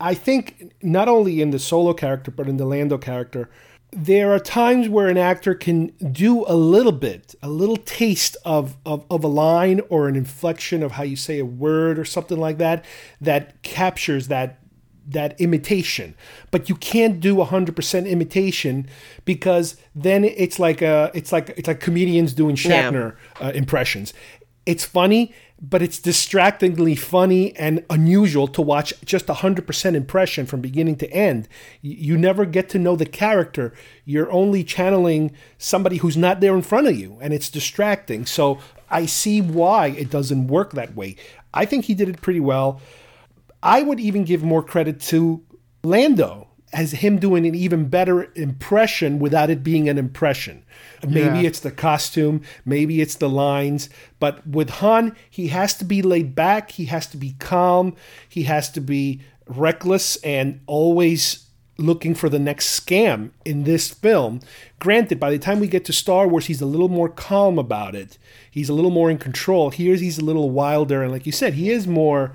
[0.00, 3.48] I think not only in the Solo character, but in the Lando character,
[3.92, 8.76] there are times where an actor can do a little bit, a little taste of,
[8.84, 12.38] of, of a line or an inflection of how you say a word or something
[12.38, 12.84] like that,
[13.20, 14.60] that captures that
[15.08, 16.16] that imitation
[16.50, 18.88] but you can't do 100% imitation
[19.24, 22.90] because then it's like a it's like it's like comedians doing Yeah.
[22.90, 24.12] Shatner uh, impressions
[24.64, 30.60] it's funny but it's distractingly funny and unusual to watch just a 100% impression from
[30.60, 31.48] beginning to end.
[31.80, 33.72] You never get to know the character.
[34.04, 38.26] You're only channeling somebody who's not there in front of you and it's distracting.
[38.26, 41.16] So i see why it doesn't work that way.
[41.52, 42.80] I think he did it pretty well.
[43.62, 45.42] I would even give more credit to
[45.82, 46.45] Lando
[46.76, 50.62] as him doing an even better impression without it being an impression.
[51.02, 51.48] Maybe Yeah.
[51.48, 53.88] it's the costume, maybe it's the lines,
[54.20, 57.94] but with Han, he has to be laid back, he has to be calm,
[58.28, 61.44] he has to be reckless and always
[61.78, 64.40] looking for the next scam in this film.
[64.78, 67.94] Granted, by the time we get to Star Wars, he's a little more calm about
[67.94, 68.18] it.
[68.50, 69.70] He's a little more in control.
[69.70, 72.34] Here, he's a little wilder, and like you said, he is more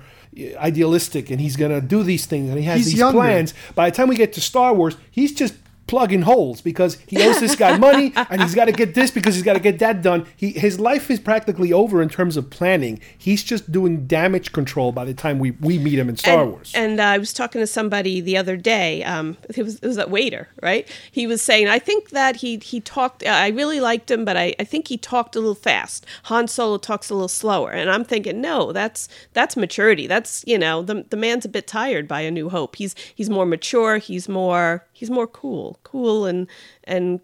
[0.56, 3.18] idealistic, and he's gonna do these things, and he has He's these younger.
[3.18, 3.54] plans.
[3.74, 5.54] By the time we get to Star Wars, he's just
[5.86, 9.34] plugging holes because he owes this guy money and he's got to get this because
[9.34, 10.26] he's got to get that done.
[10.36, 13.00] He his life is practically over in terms of planning.
[13.16, 16.52] He's just doing damage control by the time we, we meet him in Star and,
[16.52, 16.72] Wars.
[16.74, 19.04] And uh, I was talking to somebody the other day.
[19.04, 20.88] Um, it was it was a waiter, right?
[21.10, 23.26] He was saying, I think that he he talked.
[23.26, 26.06] I really liked him, but I, I think he talked a little fast.
[26.24, 30.06] Han Solo talks a little slower, and I'm thinking, no, that's that's maturity.
[30.06, 32.76] That's you know the the man's a bit tired by A New Hope.
[32.76, 33.98] He's he's more mature.
[33.98, 36.46] He's more he's more cool, cool and
[36.84, 37.18] and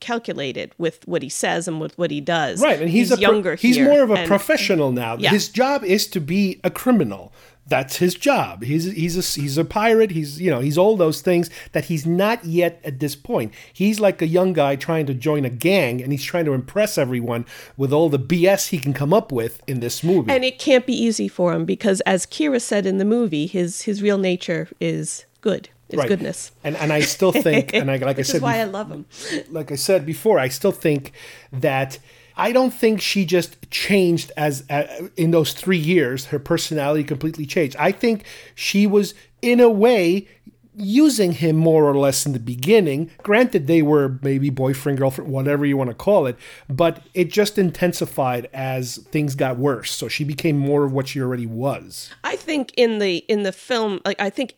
[0.00, 2.62] calculated with what he says and with what he does.
[2.62, 3.54] Right, and he's, a pro- younger.
[3.56, 5.16] He's here, more of a and- professional now.
[5.18, 5.28] Yeah.
[5.28, 7.30] His job is to be a criminal.
[7.66, 8.64] That's his job.
[8.64, 10.12] He's he's a he's a pirate.
[10.12, 13.52] He's you know he's all those things that he's not yet at this point.
[13.70, 16.96] He's like a young guy trying to join a gang, and he's trying to impress
[16.96, 17.44] everyone
[17.76, 20.32] with all the BS he can come up with in this movie.
[20.32, 23.82] And it can't be easy for him because, as Qi'ra said in the movie, his
[23.82, 25.68] his real nature is good.
[25.98, 26.08] Right.
[26.08, 26.52] goodness.
[26.64, 29.06] And and I still think, and I like I said, why I love him.
[29.50, 31.12] like I said before, I still think
[31.52, 31.98] that
[32.36, 36.26] I don't think she just changed as uh, in those three years.
[36.26, 37.76] Her personality completely changed.
[37.78, 38.24] I think
[38.54, 40.26] she was, in a way,
[40.74, 43.10] using him more or less in the beginning.
[43.22, 46.36] Granted, they were maybe boyfriend, girlfriend, whatever you want to call it,
[46.68, 49.92] but it just intensified as things got worse.
[49.92, 52.10] So she became more of what she already was.
[52.24, 54.54] I think in the in the film, like I think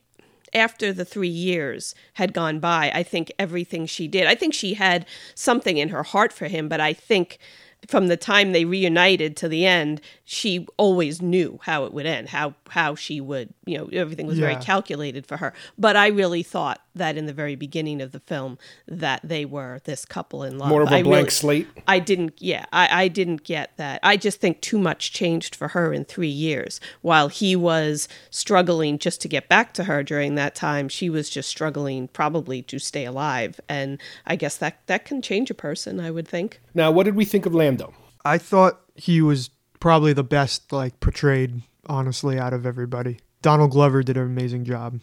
[0.55, 4.75] after the three years had gone by, I think everything she did, I think she
[4.75, 7.39] had something in her heart for him, but I think
[7.89, 12.29] from the time they reunited to the end, she always knew how it would end,
[12.29, 14.47] how how she would, you know, everything was yeah.
[14.49, 15.53] very calculated for her.
[15.77, 19.81] But I really thought that in the very beginning of the film that they were
[19.85, 20.69] this couple in love.
[20.69, 21.69] More of a I blank really, slate.
[21.89, 24.01] I didn't, yeah, I, I didn't get that.
[24.03, 26.81] I just think too much changed for her in three years.
[27.03, 31.29] While he was struggling just to get back to her during that time, she was
[31.29, 33.61] just struggling probably to stay alive.
[33.69, 36.01] And I guess that that can change a person.
[36.01, 36.61] I would think.
[36.75, 37.95] Now, what did we think of Lando?
[38.25, 43.19] I thought he was probably the best like portrayed honestly out of everybody.
[43.41, 45.01] Donald Glover did an amazing job.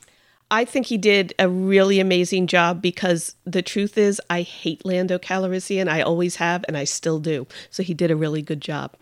[0.51, 5.19] I think he did a really amazing job because the truth is I hate Lando
[5.19, 5.87] Calrissian.
[5.87, 7.45] I always have and I still do.
[7.69, 8.95] So he did a really good job.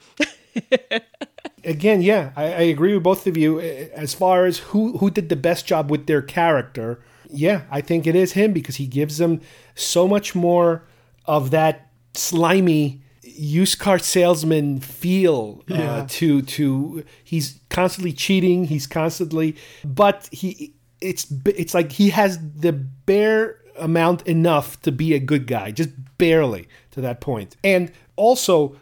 [1.63, 3.60] Again, yeah, I, I, agree with both of you.
[3.60, 6.99] As far as who who did the best job with their character,
[7.30, 9.41] yeah, I think it is him because he gives them
[9.75, 10.84] so much more
[11.25, 13.03] of that slimy
[13.38, 16.06] used car salesman feel uh, yeah.
[16.10, 22.73] to to he's constantly cheating he's constantly but he it's it's like he has the
[22.73, 27.56] bare amount enough to be a good guy just barely to that point.
[27.63, 28.76] And also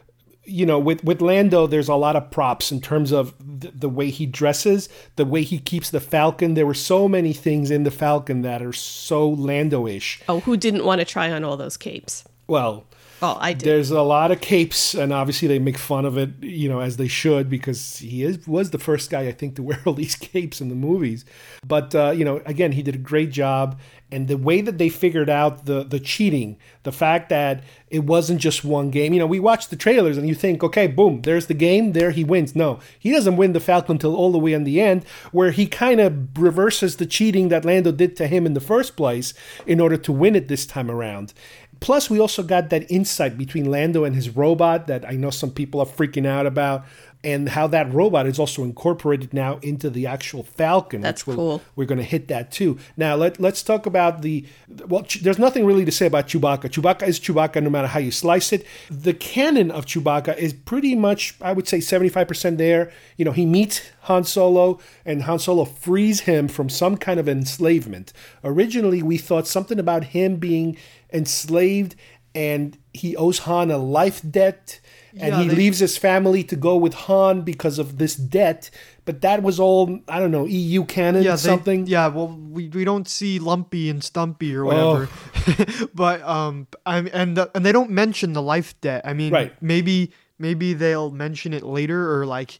[0.48, 3.88] you know with with lando there's a lot of props in terms of the, the
[3.88, 6.54] way he dresses the way he keeps the falcon.
[6.54, 10.22] There were so many things in the falcon that are so lando-ish.
[10.28, 12.24] Oh who didn't want to try on all those capes?
[12.46, 12.86] Well
[13.22, 13.64] Oh, I did.
[13.64, 16.98] There's a lot of capes, and obviously they make fun of it, you know, as
[16.98, 20.14] they should, because he is was the first guy I think to wear all these
[20.14, 21.24] capes in the movies.
[21.66, 23.78] But uh, you know, again, he did a great job,
[24.12, 28.40] and the way that they figured out the the cheating, the fact that it wasn't
[28.40, 29.12] just one game.
[29.12, 32.10] You know, we watch the trailers and you think, okay, boom, there's the game, there
[32.10, 32.54] he wins.
[32.54, 35.66] No, he doesn't win the Falcon until all the way in the end, where he
[35.66, 39.34] kind of reverses the cheating that Lando did to him in the first place
[39.66, 41.32] in order to win it this time around.
[41.80, 45.50] Plus, we also got that insight between Lando and his robot that I know some
[45.50, 46.84] people are freaking out about,
[47.26, 51.00] and how that robot is also incorporated now into the actual Falcon.
[51.00, 51.60] That's we're, cool.
[51.74, 52.78] We're going to hit that too.
[52.96, 54.46] Now, let, let's talk about the.
[54.86, 56.70] Well, ch- there's nothing really to say about Chewbacca.
[56.70, 58.64] Chewbacca is Chewbacca no matter how you slice it.
[58.88, 62.92] The canon of Chewbacca is pretty much, I would say, 75% there.
[63.16, 67.28] You know, he meets Han Solo, and Han Solo frees him from some kind of
[67.28, 68.12] enslavement.
[68.44, 70.76] Originally, we thought something about him being
[71.12, 71.96] enslaved
[72.36, 74.78] and he owes Han a life debt
[75.18, 78.70] and yeah, he they, leaves his family to go with Han because of this debt.
[79.04, 81.84] But that was all I don't know EU canon yeah, something.
[81.84, 85.86] They, yeah, well we, we don't see Lumpy and Stumpy or whatever, oh.
[85.94, 89.02] but um I and the, and they don't mention the life debt.
[89.04, 89.54] I mean, right.
[89.62, 92.58] maybe maybe they'll mention it later or like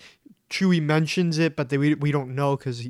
[0.48, 2.86] Chewie mentions it, but they, we, we don't know because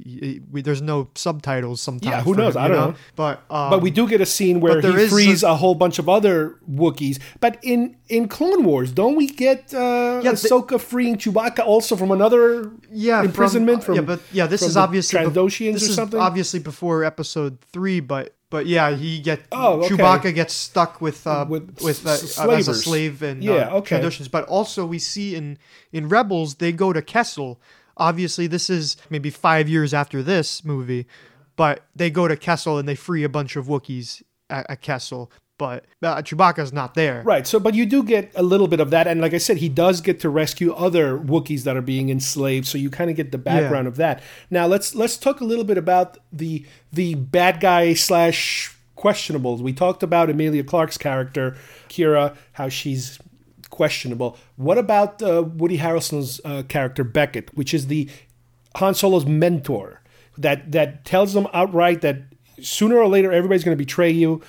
[0.52, 2.10] there's no subtitles sometimes.
[2.10, 2.54] Yeah, who knows?
[2.54, 2.90] Him, I don't know.
[2.90, 2.96] know.
[3.16, 5.98] But um, but we do get a scene where he frees a, a, whole bunch
[5.98, 7.18] of other Wookiees.
[7.40, 11.96] But in in Clone Wars, don't we get uh, yeah, Ahsoka the, freeing Chewbacca also
[11.96, 13.82] from another yeah imprisonment?
[13.82, 16.18] From, from yeah, but yeah, this is obviously this or something.
[16.18, 19.94] Is obviously before Episode three, but but yeah, he get oh, okay.
[19.94, 24.10] Chewbacca gets stuck with uh, with, with uh, as a slave and yeah, uh, okay.
[24.30, 25.58] But also we see in
[25.92, 27.60] in Rebels they go to Kessel
[27.96, 31.06] Obviously, this is maybe five years after this movie,
[31.56, 35.32] but they go to Kessel and they free a bunch of Wookiees at, at Kessel.
[35.58, 37.22] But uh, Chewbacca's not there.
[37.24, 37.46] Right.
[37.46, 39.06] So, but you do get a little bit of that.
[39.06, 42.66] And like I said, he does get to rescue other Wookiees that are being enslaved.
[42.66, 43.88] So you kind of get the background yeah.
[43.88, 44.22] of that.
[44.50, 49.60] Now, let's let's talk a little bit about the the bad guy slash questionables.
[49.60, 51.56] We talked about Emilia Clarke's character,
[51.88, 53.18] Qi'ra, how she's
[53.70, 54.36] questionable.
[54.56, 58.08] What about uh, Woody Harrelson's uh, character Beckett, which is the
[58.76, 60.02] Han Solo's mentor,
[60.38, 62.22] that that tells them outright that
[62.60, 64.42] sooner or later everybody's going to betray you.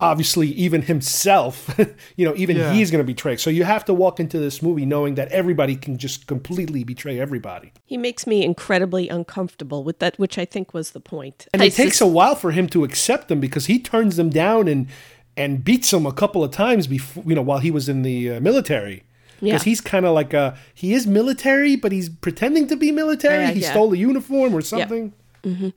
[0.00, 1.78] Obviously, even himself,
[2.16, 2.72] you know, even yeah.
[2.72, 3.36] he's going to betray.
[3.36, 7.18] So you have to walk into this movie knowing that everybody can just completely betray
[7.18, 7.72] everybody.
[7.86, 11.46] He makes me incredibly uncomfortable with that, which I think was the point.
[11.54, 14.68] And it takes a while for him to accept them because he turns them down
[14.68, 14.88] and
[15.36, 18.34] and beats them a couple of times before you know while he was in the
[18.34, 19.02] uh, military
[19.40, 19.70] because yeah.
[19.70, 23.50] he's kind of like a he is military but he's pretending to be military yeah,
[23.50, 23.70] he yeah.
[23.70, 25.12] stole a uniform or something
[25.44, 25.68] mm-hmm.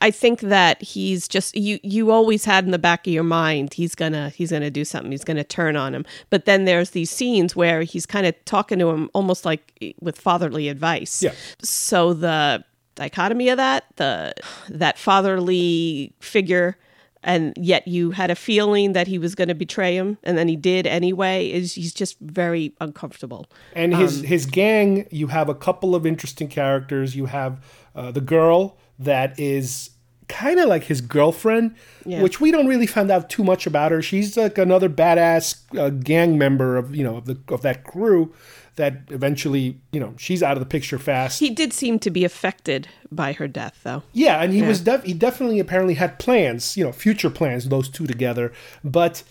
[0.00, 3.74] i think that he's just you you always had in the back of your mind
[3.74, 6.04] he's gonna he's gonna do something he's gonna turn on him.
[6.30, 10.18] But then there's these scenes where he's kind of talking to him almost like with
[10.18, 11.22] fatherly advice.
[11.22, 11.32] Yeah.
[11.62, 12.64] So the
[12.96, 14.34] dichotomy of that the
[14.68, 16.76] that fatherly figure
[17.24, 20.46] and yet you had a feeling that he was going to betray him and then
[20.46, 23.46] he did anyway is he's just very uncomfortable.
[23.74, 27.16] And his um, his gang you have a couple of interesting characters.
[27.16, 29.90] You have uh, the girl that is
[30.28, 32.22] kind of like his girlfriend, yeah.
[32.22, 34.02] which we don't really find out too much about her.
[34.02, 38.32] She's like another badass uh, gang member of you know of the of that crew
[38.76, 41.40] that eventually you know she's out of the picture fast.
[41.40, 44.02] He did seem to be affected by her death, though.
[44.12, 44.68] Yeah, and he yeah.
[44.68, 47.68] was def- he definitely apparently had plans, you know, future plans.
[47.68, 48.52] Those two together,
[48.82, 49.22] but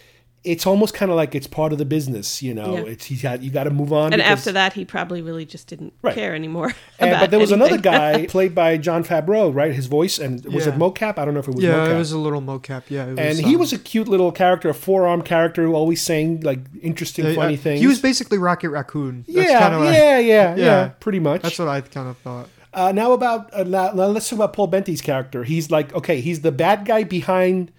[0.44, 2.74] it's almost kind of like it's part of the business, you know.
[2.74, 2.92] Yeah.
[2.92, 4.12] It's he's got you got to move on.
[4.12, 6.14] And because, after that, he probably really just didn't right.
[6.14, 6.74] care anymore.
[7.00, 7.80] And, but there was anything.
[7.80, 9.74] another guy played by Jon Favreau, right?
[9.74, 10.74] His voice and was yeah.
[10.74, 11.18] it mocap?
[11.18, 11.64] I don't know if it was.
[11.64, 11.92] Yeah, mocap.
[11.92, 12.84] it was a little mocap.
[12.90, 15.76] Yeah, was, and he um, was a cute little character, a four arm character, who
[15.76, 17.80] always saying like interesting, yeah, funny things.
[17.80, 19.24] He was basically Rocket Raccoon.
[19.28, 21.42] That's yeah, like, yeah, yeah, yeah, pretty much.
[21.42, 22.50] That's what I kind of thought.
[22.74, 25.46] Uh, now about uh, now, now let's talk about Paul Bettany's character.
[25.46, 27.72] He's like okay, he's the bad guy behind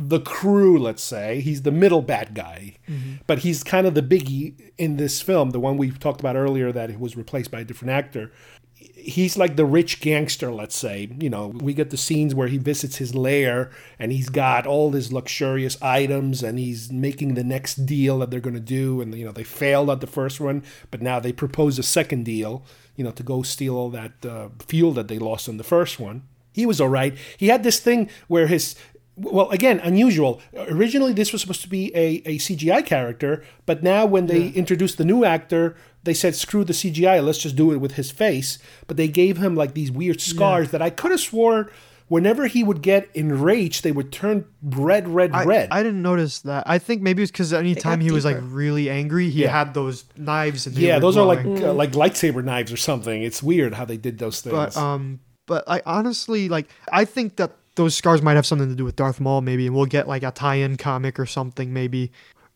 [0.00, 1.40] the crew, let's say.
[1.40, 3.14] He's the middle bad guy, mm-hmm.
[3.26, 6.70] but he's kind of the biggie in this film, the one we talked about earlier
[6.70, 8.30] that was replaced by a different actor.
[8.76, 11.10] He's like the rich gangster, let's say.
[11.18, 14.92] You know, we get the scenes where he visits his lair and he's got all
[14.92, 19.00] his luxurious items and he's making the next deal that they're going to do.
[19.00, 22.24] And, you know, they failed at the first one, but now they propose a second
[22.24, 22.62] deal,
[22.94, 25.98] you know, to go steal all that uh, fuel that they lost in the first
[25.98, 27.16] one he was all right.
[27.36, 28.74] He had this thing where his
[29.18, 30.40] well, again, unusual.
[30.54, 34.52] Originally, this was supposed to be a, a CGI character, but now when they yeah.
[34.52, 38.10] introduced the new actor, they said, screw the CGI, let's just do it with his
[38.10, 38.58] face.
[38.86, 40.72] But they gave him like these weird scars yeah.
[40.72, 41.70] that I could have swore
[42.08, 45.68] whenever he would get enraged, they would turn red, red, I, red.
[45.70, 46.64] I didn't notice that.
[46.66, 49.50] I think maybe it's because anytime he was like really angry, he yeah.
[49.50, 50.66] had those knives.
[50.66, 51.46] And yeah, those glowing.
[51.46, 53.22] are like uh, like lightsaber knives or something.
[53.22, 54.54] It's weird how they did those things.
[54.54, 56.68] But um, but I honestly like.
[56.92, 59.74] I think that those scars might have something to do with Darth Maul, maybe, and
[59.74, 62.10] we'll get like a tie-in comic or something, maybe,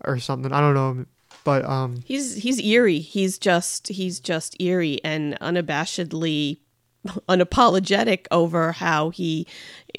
[0.05, 0.53] or something.
[0.53, 1.07] I don't know,
[1.45, 2.99] but um, he's he's eerie.
[2.99, 6.59] He's just he's just eerie and unabashedly
[7.29, 9.47] unapologetic over how he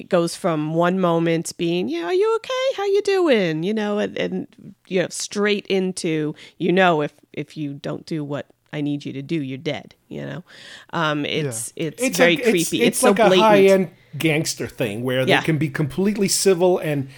[0.08, 2.76] goes from one moment being, yeah, are you okay?
[2.76, 3.62] How you doing?
[3.62, 8.22] You know, and, and you know, straight into, you know, if if you don't do
[8.22, 9.94] what I need you to do, you're dead.
[10.08, 10.44] You know,
[10.92, 11.86] um, it's, yeah.
[11.86, 12.58] it's it's very like, creepy.
[12.58, 13.40] It's, it's, it's so like blatant.
[13.40, 15.40] a high end gangster thing where yeah.
[15.40, 17.08] they can be completely civil and.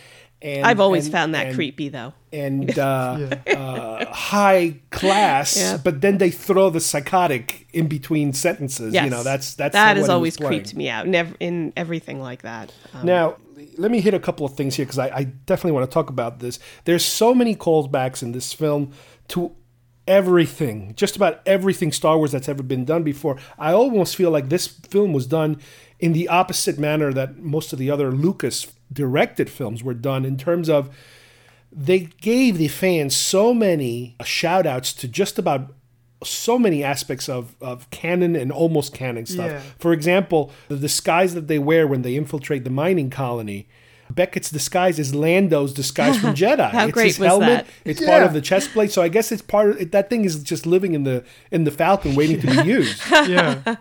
[0.43, 2.13] And, I've always and, found that and, creepy though.
[2.31, 3.59] And uh, yeah.
[3.59, 5.79] uh, high class, yeah.
[5.83, 8.93] but then they throw the psychotic in between sentences.
[8.93, 9.05] Yes.
[9.05, 11.09] You know, that's that's that has always creeped me out.
[11.09, 12.71] Never in everything like that.
[12.93, 13.37] Um, now,
[13.79, 16.11] let me hit a couple of things here because I, I definitely want to talk
[16.11, 16.59] about this.
[16.85, 18.93] There's so many callbacks in this film
[19.29, 19.57] to
[20.07, 23.39] everything, just about everything Star Wars that's ever been done before.
[23.59, 25.61] I almost feel like this film was done
[25.99, 30.37] in the opposite manner that most of the other Lucas directed films were done in
[30.37, 30.95] terms of
[31.73, 35.75] they gave the fans so many shout outs to just about
[36.25, 39.51] so many aspects of, of canon and almost canon stuff.
[39.51, 39.61] Yeah.
[39.79, 43.69] For example, the disguise that they wear when they infiltrate the mining colony
[44.11, 46.71] Beckett's disguise is Lando's disguise from Jedi.
[46.71, 47.49] How it's great his was helmet.
[47.49, 47.67] that?
[47.85, 48.09] It's yeah.
[48.09, 48.93] part of the chest plate.
[48.93, 51.71] So I guess it's part of that thing is just living in the in the
[51.71, 53.03] Falcon, waiting to be used.
[53.11, 53.77] yeah.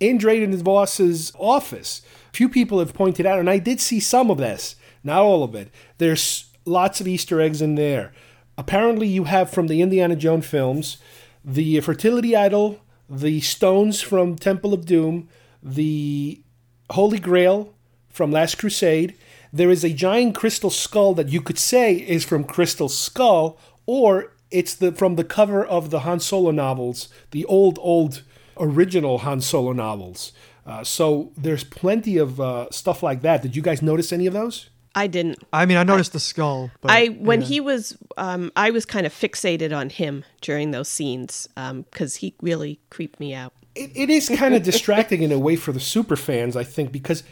[0.00, 4.38] In Dryden Voss's office, few people have pointed out, and I did see some of
[4.38, 5.70] this, not all of it.
[5.98, 8.12] There's lots of Easter eggs in there.
[8.56, 10.98] Apparently, you have from the Indiana Jones films
[11.44, 15.28] the fertility idol, the stones from Temple of Doom,
[15.62, 16.42] the
[16.90, 17.72] Holy Grail
[18.08, 19.14] from Last Crusade
[19.58, 24.32] there is a giant crystal skull that you could say is from Crystal Skull, or
[24.50, 28.22] it's the from the cover of the Han Solo novels, the old old
[28.58, 30.32] original Han Solo novels.
[30.64, 33.42] Uh, so there's plenty of uh, stuff like that.
[33.42, 34.70] Did you guys notice any of those?
[34.94, 35.38] I didn't.
[35.52, 36.70] I mean, I noticed I, the skull.
[36.80, 37.46] But, I when yeah.
[37.46, 42.20] he was, um, I was kind of fixated on him during those scenes because um,
[42.20, 43.52] he really creeped me out.
[43.78, 46.90] it, it is kind of distracting in a way for the super fans, I think,
[46.90, 47.22] because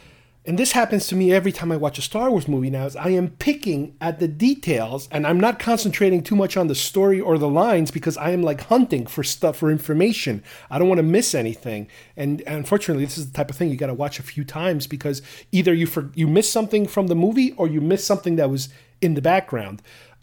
[0.47, 2.95] and this happens to me every time I watch a Star Wars movie now, is
[2.95, 7.19] I am picking at the details and I'm not concentrating too much on the story
[7.19, 10.41] or the lines because I am like hunting for stuff for information.
[10.71, 11.89] I don't want to miss anything.
[12.15, 14.87] And, unfortunately, this is the type of thing you got to watch a few times
[14.87, 15.21] because
[15.51, 18.69] either you for, you miss something from the movie or you miss something that was
[19.01, 19.81] in the background.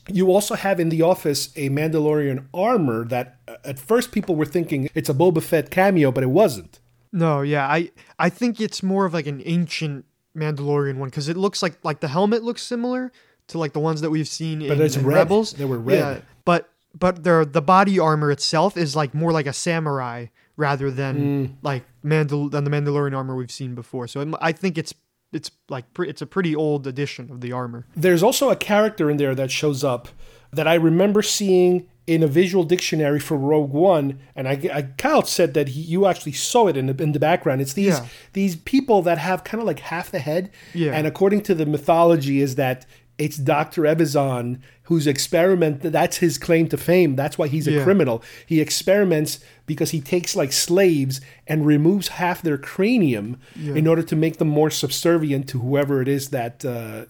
[0.09, 4.47] You also have in the office a Mandalorian armor that uh, at first people were
[4.47, 6.81] thinking it's a Boba Fett cameo, but it wasn't.
[7.13, 10.05] No, yeah, I I think it's more of like an ancient
[10.37, 13.13] Mandalorian one because it looks like like the helmet looks similar
[13.49, 15.53] to like the ones that we've seen but in, it's in Rebels.
[15.53, 15.99] They were red.
[15.99, 20.27] Yeah, but but the the body armor itself is like more like a samurai
[20.57, 21.55] rather than mm.
[21.63, 24.07] like Mandal than the Mandalorian armor we've seen before.
[24.07, 24.95] So I think it's
[25.33, 27.87] it's like it's a pretty old edition of the armor.
[27.97, 30.09] There's also a character in there that shows up
[30.53, 35.23] that I remember seeing in a visual dictionary for Rogue One, and I, I Kyle
[35.25, 37.61] said that he, you actually saw it in the, in the background.
[37.63, 38.07] It's these Yeah.
[38.35, 40.93] these people that have kind of like half the head, Yeah.
[40.93, 42.85] and according to the mythology, is that
[43.19, 44.59] it's Doctor Evazan
[44.89, 45.81] whose experiment.
[45.83, 47.17] That's his claim to fame.
[47.17, 47.85] That's why he's a Yeah.
[47.85, 48.23] criminal.
[48.45, 53.75] He experiments because he takes like slaves and removes half their cranium Yeah.
[53.77, 57.05] in order to make them more subservient to whoever it is that uh,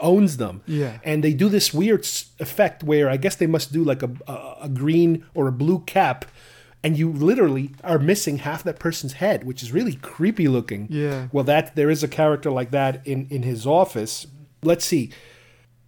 [0.00, 0.98] owns them Yeah.
[1.04, 2.06] and they do this weird
[2.40, 5.80] effect where I guess they must do like a, a, a green or a blue
[5.86, 6.24] cap,
[6.82, 10.86] and you literally are missing half that person's head, which is really creepy looking.
[10.90, 11.28] Yeah.
[11.32, 14.26] Well, that there is a character like that in in his office.
[14.66, 15.10] Let's see.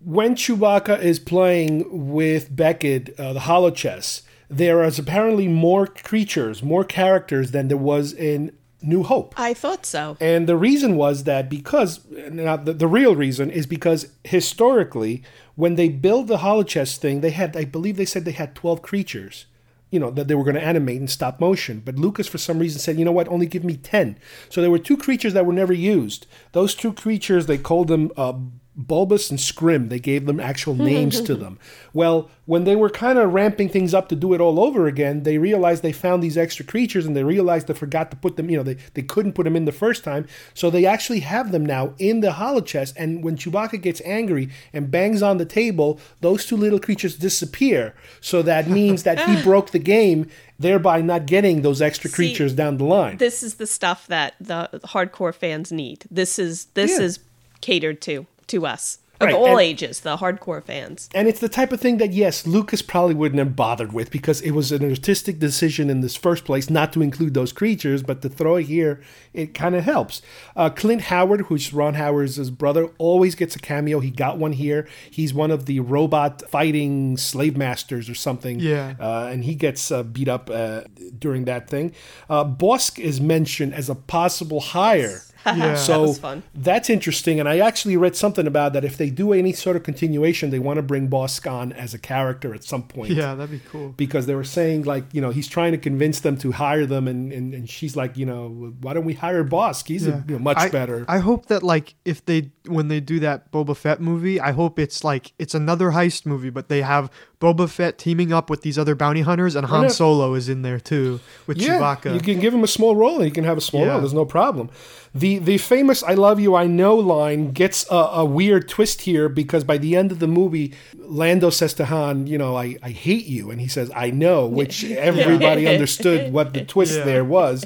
[0.01, 6.85] When Chewbacca is playing with Beckett, uh, the Holochess, there is apparently more creatures, more
[6.85, 9.35] characters than there was in New Hope.
[9.37, 10.17] I thought so.
[10.21, 12.01] And the reason was that because,
[12.31, 15.23] now the, the real reason is because historically,
[15.57, 18.81] when they build the holochess thing, they had, I believe they said they had 12
[18.81, 19.47] creatures,
[19.91, 21.83] you know, that they were going to animate in stop motion.
[21.85, 24.17] But Lucas, for some reason, said, you know what, only give me 10.
[24.49, 26.27] So there were two creatures that were never used.
[26.53, 28.35] Those two creatures, they called them uh,
[28.79, 29.89] Bulbous and Scrim.
[29.89, 31.59] They gave them actual names to them.
[31.95, 35.25] Well, when they were kind of ramping things up to do it all over again,
[35.25, 38.49] they realized they found these extra creatures and they realized they forgot to put them,
[38.51, 40.27] you know, they, they couldn't put them in the first time.
[40.55, 42.93] So they actually have them now in the holochess.
[42.97, 47.95] And when Chewbacca gets angry and bangs on the table, those two little creatures disappear.
[48.21, 52.53] So that means that he broke the game, thereby not getting those extra See, creatures
[52.53, 53.17] down the line.
[53.17, 56.05] This is the stuff that the hardcore fans need.
[56.13, 57.07] This is this Yeah.
[57.07, 57.19] is
[57.61, 61.09] catered to to us of Right, all and- ages, the hardcore fans.
[61.13, 64.41] And it's the type of thing that, yes, Lucas probably wouldn't have bothered with because
[64.43, 68.23] it was an artistic decision in this first place not to include those creatures, but
[68.23, 69.01] to throw it here,
[69.35, 70.23] it kind of helps.
[70.55, 73.99] Uh, Clint Howard, who's Ron Howard's brother, always gets a cameo.
[73.99, 74.87] He got one here.
[75.11, 78.61] He's one of the robot fighting slave masters or something.
[78.61, 78.95] Yeah.
[79.01, 80.83] Uh, and he gets uh, beat up uh,
[81.19, 81.93] during that thing.
[82.31, 85.23] Uh, Bossk is mentioned as a possible hire.
[85.57, 85.75] Yeah.
[85.77, 87.41] So That that's interesting.
[87.41, 88.85] And I actually read something about that.
[88.85, 91.99] If they do any sort of continuation, they want to bring Bossk on as a
[91.99, 93.13] character at some point.
[93.13, 93.91] Yeah, that'd be cool.
[93.97, 97.09] Because they were saying, like, you know, he's trying to convince them to hire them.
[97.09, 99.89] And, and, and she's like, you know, why don't we hire Bossk?
[99.89, 100.15] He's Yeah.
[100.15, 101.05] a, you know, much I, better.
[101.09, 104.79] I hope that like if they when they do that Boba Fett movie, I hope
[104.79, 107.11] it's like it's another heist movie, but they have
[107.41, 110.81] Boba Fett teaming up with these other bounty hunters, and Han Solo is in there
[110.81, 112.13] too with yeah, Chewbacca.
[112.15, 113.91] you can give him a small role and he can have a small Yeah.
[113.93, 114.01] role.
[114.01, 114.71] There's no problem.
[115.15, 119.29] The the famous "I love you, I know" line gets a, a weird twist here
[119.29, 122.91] because by the end of the movie, Lando says to Han, "You know, I, I
[122.91, 127.05] hate you," and he says, "I know," which everybody understood what the twist Yeah.
[127.05, 127.65] there was.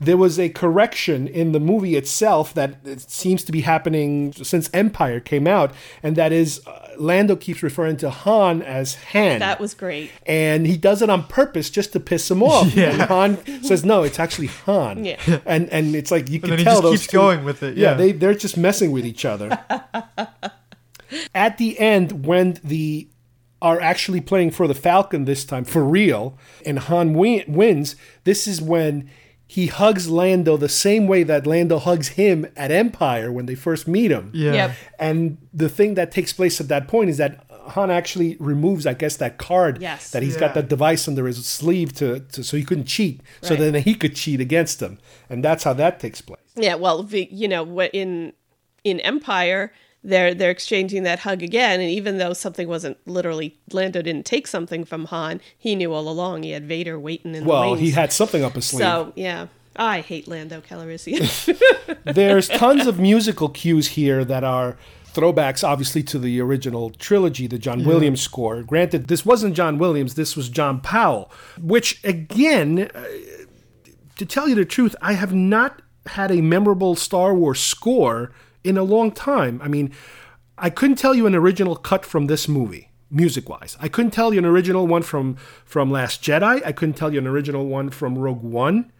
[0.00, 4.70] There was a correction in the movie itself that it seems to be happening since
[4.72, 9.58] Empire came out, and that is uh, Lando keeps referring to Han as Han That
[9.60, 10.10] was great.
[10.26, 12.74] and he does it on purpose just to piss him off.
[12.74, 12.90] Yeah.
[12.92, 15.40] And Han says, "No, it's actually Han." Yeah.
[15.46, 17.62] And and it's like you can then he tell just those keeps two- going with
[17.62, 17.94] it, yeah.
[17.94, 19.58] they they're just messing with each other.
[21.34, 23.08] At the end, when the
[23.60, 27.96] are actually playing for the Falcon this time for real, and Han win, wins.
[28.24, 29.10] This is when
[29.46, 33.88] he hugs Lando the same way that Lando hugs him at Empire when they first
[33.88, 34.30] meet him.
[34.34, 34.52] Yeah.
[34.52, 34.70] Yep.
[34.98, 38.94] And the thing that takes place at that point is that Han actually removes, I
[38.94, 40.10] guess, that card Yes.
[40.10, 40.40] that he's Yeah.
[40.40, 43.20] got that device under his sleeve to, to so he couldn't cheat.
[43.42, 44.98] So then he could cheat against him,
[45.30, 46.40] and that's how that takes place.
[46.56, 48.32] Yeah, well, the- you know, in
[48.84, 49.72] in Empire,
[50.04, 54.46] they're they're exchanging that hug again, and even though something wasn't literally Lando didn't take
[54.46, 56.44] something from Han, he knew all along.
[56.44, 58.80] He had Vader waiting in the Well, he had something up his sleeve.
[58.82, 61.26] So yeah, I hate Lando Calrissian.
[62.04, 64.76] There's tons of musical cues here that are
[65.18, 68.62] throwbacks, obviously, to the original trilogy, the John Williams score.
[68.62, 73.04] Granted, this wasn't John Williams, this was John Powell, which, again, uh,
[74.16, 78.78] to tell you the truth, I have not had a memorable Star Wars score in
[78.78, 79.60] a long time.
[79.62, 79.92] I mean,
[80.56, 82.90] I couldn't tell you an original cut from this movie.
[83.10, 86.62] Music wise, I couldn't tell you an original one from from Last Jedi.
[86.62, 88.92] I couldn't tell you an original one from Rogue One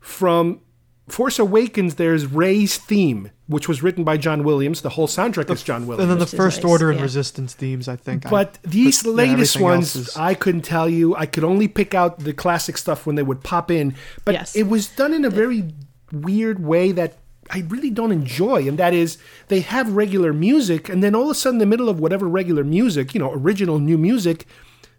[0.00, 0.62] from
[1.08, 4.80] Force Awakens, there's Rey's theme, which was written by John Williams.
[4.80, 6.02] The whole soundtrack is John Williams.
[6.04, 7.02] and then the Which First nice, Order and yeah.
[7.04, 8.24] Resistance themes, I think.
[8.26, 11.14] I- but these but, latest everything ones, is- I couldn't tell you.
[11.14, 13.94] I could only pick out the classic stuff when they would pop in.
[14.24, 14.56] But Yes.
[14.56, 15.64] it was done in a very
[16.10, 17.18] weird way that
[17.50, 18.66] I really don't enjoy.
[18.66, 21.66] And that is, they have regular music, and then all of a sudden, in the
[21.66, 24.46] middle of whatever regular music, you know, original new music,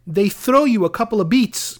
[0.05, 1.79] they throw you a couple of beats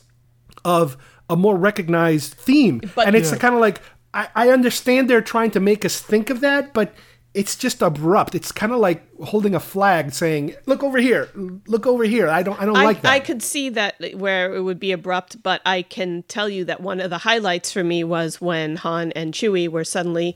[0.63, 0.97] of
[1.29, 2.81] a more recognized theme.
[2.95, 3.37] But- and it's Yeah.
[3.37, 3.81] kind of like,
[4.15, 6.95] I, I understand they're trying to make us think of that, but
[7.35, 8.33] it's just abrupt.
[8.33, 11.29] It's kind of like holding a flag saying, "Look over here.
[11.67, 13.11] Look over here." I don't I don't I, like that.
[13.11, 16.79] I could see that where it would be abrupt, but I can tell you that
[16.79, 20.35] one of the highlights for me was when Han and Chewie were suddenly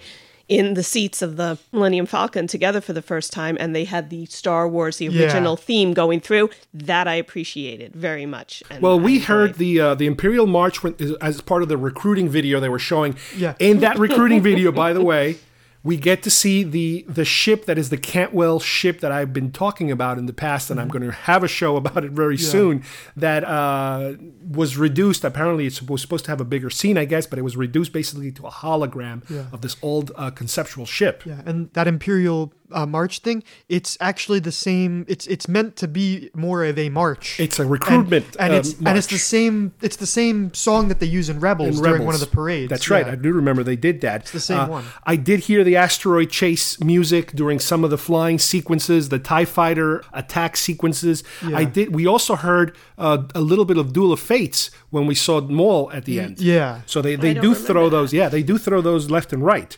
[0.49, 4.09] in the seats of the Millennium Falcon together for the first time, and they had
[4.09, 5.21] the Star Wars, the Yeah.
[5.23, 6.49] original theme going through.
[6.73, 8.63] That I appreciated very much.
[8.69, 9.27] And Well, I we enjoyed.
[9.27, 12.79] heard the uh, the Imperial March when, as part of the recruiting video they were
[12.79, 13.15] showing.
[13.37, 13.53] Yeah.
[13.59, 15.37] In that recruiting video, by the way,
[15.81, 19.51] we get to see the the ship that is the Cantwell ship that I've been
[19.51, 22.37] talking about in the past, and I'm going to have a show about it very
[22.37, 22.83] soon.
[23.15, 24.15] That uh,
[24.45, 25.23] was reduced.
[25.23, 27.93] Apparently, it was supposed to have a bigger scene, I guess, but it was reduced
[27.93, 29.45] basically to a hologram Yeah.
[29.53, 31.23] of this old uh, conceptual ship.
[31.25, 35.05] Yeah, and that Imperial uh, March thing, it's actually the same.
[35.07, 37.39] It's it's meant to be more of a march.
[37.39, 39.73] It's a recruitment, and, and uh, it's and it's the same.
[39.81, 42.69] It's the same song that they use in Rebels in during one of the parades.
[42.69, 43.05] That's right.
[43.05, 43.13] Yeah.
[43.13, 44.21] I do remember they did that.
[44.21, 44.85] It's the same one.
[45.05, 49.45] I did hear the asteroid chase music during some of the flying sequences, the Tie
[49.45, 51.23] Fighter attack sequences.
[51.43, 51.93] I did.
[51.93, 55.91] We also heard uh, a little bit of Duel of Fates when we saw Maul
[55.91, 56.39] at the end.
[56.39, 56.81] yeah.
[56.85, 58.13] So they, they don't do remember throw those.
[58.13, 59.77] Yeah, they do throw those left and right.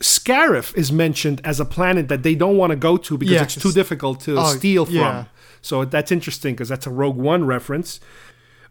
[0.00, 3.42] Scarif is mentioned as a planet that they don't want to go to because Yeah,
[3.42, 4.94] it's too difficult to Oh, steal from.
[4.94, 5.24] yeah.
[5.62, 8.00] So that's interesting because that's a Rogue One reference.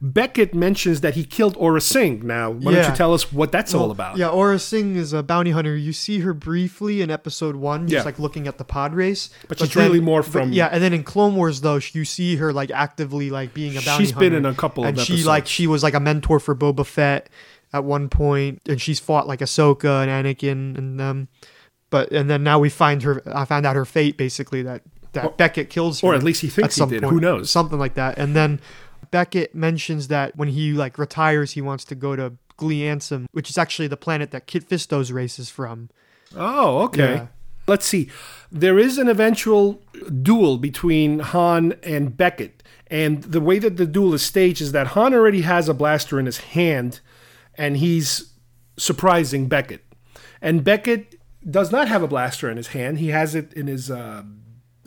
[0.02, 2.26] Beckett mentions that he killed Aurra Sing.
[2.26, 4.16] Now, why don't you tell us what that's all about?
[4.16, 5.76] Yeah, Aurra Sing is a bounty hunter.
[5.76, 8.04] You see her briefly in episode one, just Yeah.
[8.04, 9.30] like looking at the pod race.
[9.50, 12.54] But she's really more from- yeah, and then in Clone Wars though, you see her
[12.54, 14.30] like actively like being a bounty She's hunter.
[14.30, 16.86] been in a couple of and she like she was like a mentor for Boba
[16.86, 17.30] Fett
[17.74, 21.28] at one point, and she's fought like Ahsoka and Anakin and them.
[21.90, 23.22] But and then now we find her.
[23.26, 26.48] I found out her fate basically that that Beckett kills her, or at least he
[26.50, 27.04] thinks he did.
[27.04, 27.50] Who knows?
[27.50, 28.60] Something like that, and then.
[29.12, 33.50] Beckett mentions that when he like retires, he wants to go to Glee Anselm, which
[33.50, 35.90] is actually the planet that Kit Fisto's race is from.
[36.36, 37.14] Oh, okay.
[37.14, 37.28] Yeah.
[37.66, 38.12] Let's see.
[38.52, 39.82] There is an eventual
[40.22, 42.62] duel between Han and Beckett.
[42.88, 46.20] And the way that the duel is staged is that Han already has a blaster
[46.20, 47.00] in his hand
[47.60, 48.34] and he's
[48.78, 49.86] surprising Beckett.
[50.42, 51.16] And Beckett
[51.48, 54.24] does not have a blaster in his hand, he has it in his uh,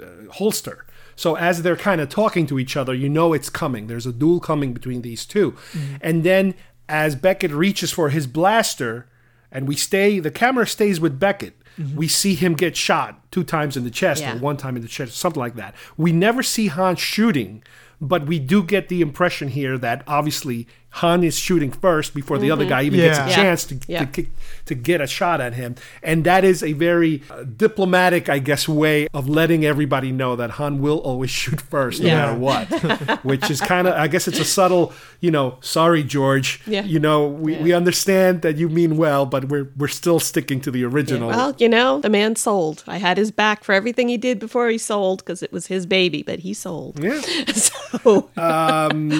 [0.02, 0.86] uh, holster.
[1.14, 3.86] So as they're kind of talking to each other, you know it's coming.
[3.86, 5.54] There's a duel coming between these 2
[6.00, 6.54] And then
[6.88, 9.08] as Beckett reaches for his blaster,
[9.50, 11.54] and we stay, the camera stays with Beckett.
[11.94, 14.34] We see him get shot two times in the chest Yeah.
[14.34, 15.74] or one time in the chest, something like that.
[15.96, 17.62] We never see Han shooting,
[18.00, 20.66] but we do get the impression here that obviously
[20.96, 23.34] Han is shooting first before the other guy even gets a Yeah.
[23.34, 24.04] chance to, Yeah.
[24.04, 24.26] to
[24.66, 25.74] to get a shot at him.
[26.04, 30.50] And that is a very uh, diplomatic, I guess, way of letting everybody know that
[30.52, 32.16] Han will always shoot first, no Yeah.
[32.16, 33.24] matter what.
[33.24, 36.60] Which is kind of, I guess, it's a subtle, you know, sorry, George.
[36.66, 36.84] Yeah.
[36.84, 40.70] You know, we, we understand that you mean well, but we're we're still sticking to
[40.70, 41.28] the original.
[41.28, 42.84] Well, you know, the man sold.
[42.86, 45.86] I had his back for everything he did before he sold because it was his
[45.86, 46.98] baby, but he sold.
[47.02, 47.20] Yeah.
[47.54, 48.28] so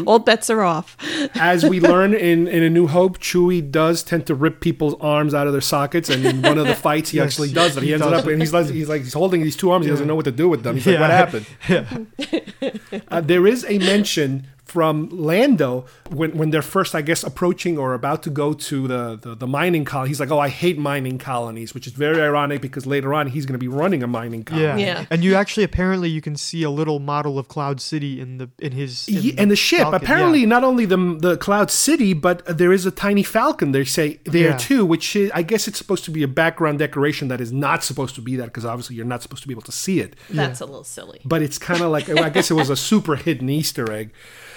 [0.06, 0.96] all bets are off.
[1.34, 5.34] As we learn in, in A New Hope, Chewie does tend to rip people's arms
[5.34, 7.82] out of their sockets, and in one of the fights, he Yes, actually does it.
[7.82, 9.84] He, he ends up and he's like he's like he's holding these two arms.
[9.86, 10.76] He doesn't know what to do with them.
[10.76, 13.00] He's like, "What happened?" Yeah.
[13.08, 17.92] Uh, there is a mention from Lando when, when they're first, I guess, approaching or
[17.94, 20.08] about to go to the, the, the mining colony.
[20.08, 23.44] He's like, "Oh, I hate mining colonies," which is very ironic because later on he's
[23.46, 24.82] going to be running a mining colony.
[24.82, 25.00] Yeah.
[25.00, 25.06] Yeah.
[25.10, 28.48] And you actually apparently you can see a little model of Cloud City in the
[28.58, 30.46] in his in Ye- and the ship Falcon, apparently yeah.
[30.46, 34.50] not only the the cloud city but there is a tiny falcon they say there
[34.50, 34.56] Yeah.
[34.56, 37.82] too which is, i guess it's supposed to be a background decoration that is not
[37.84, 40.16] supposed to be that because obviously you're not supposed to be able to see it
[40.30, 41.20] That's a little silly.
[41.24, 44.10] but it's kind of like i guess it was a super hidden easter egg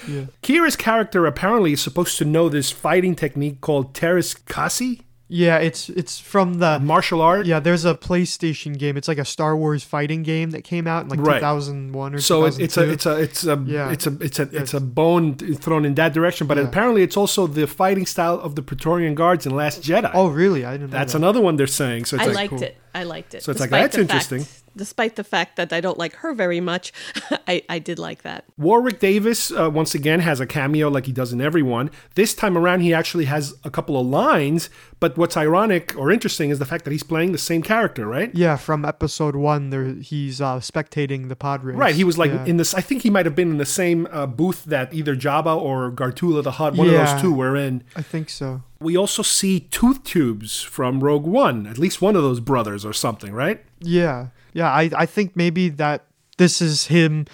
[0.08, 0.26] Yeah.
[0.43, 5.89] Qi'ra's character apparently is supposed to know this fighting technique called Teräs Käsi Yeah, it's
[5.89, 8.95] it's from the martial art Yeah, there's a PlayStation game.
[8.97, 11.39] It's like a Star Wars fighting game that came out in like Right.
[11.39, 13.89] 2001 or so it- it's a it's a it's a Yeah.
[13.91, 16.66] it's a it's a it's a bone thrown in that direction but Yeah.
[16.66, 20.64] apparently it's also the fighting style of the praetorian guards in last jedi Oh, really?
[20.64, 21.20] I didn't know that's that.
[21.24, 22.62] another one they're saying so it's I like, liked cool.
[22.64, 22.78] it.
[22.96, 23.43] I liked it.
[23.43, 24.46] So it's like, that's the fact- interesting.
[24.78, 26.91] despite the fact that I don't like her very much,
[27.48, 28.46] I, I did like that.
[28.58, 31.91] Warwick Davis, uh, once again, has a cameo like he does in everyone.
[32.16, 34.70] This time around, he actually has a couple of lines,
[35.00, 38.34] but what's ironic or interesting is the fact that he's playing the same character, right?
[38.34, 41.76] Yeah, from episode one, there he's uh, spectating the pod race.
[41.78, 42.46] Right, he was like Yeah.
[42.46, 42.74] in this.
[42.74, 45.91] I think he might have been in the same uh, booth that either Jabba or
[45.91, 47.84] Gardulla the Hutt, one of those two, were in.
[47.96, 48.64] I think so.
[48.80, 52.93] We also see Two Tubes from Rogue One, at least one of those brothers or
[52.93, 53.63] something, right?
[53.80, 54.69] Yeah, yeah.
[54.71, 56.05] I I think maybe that
[56.38, 57.26] this is him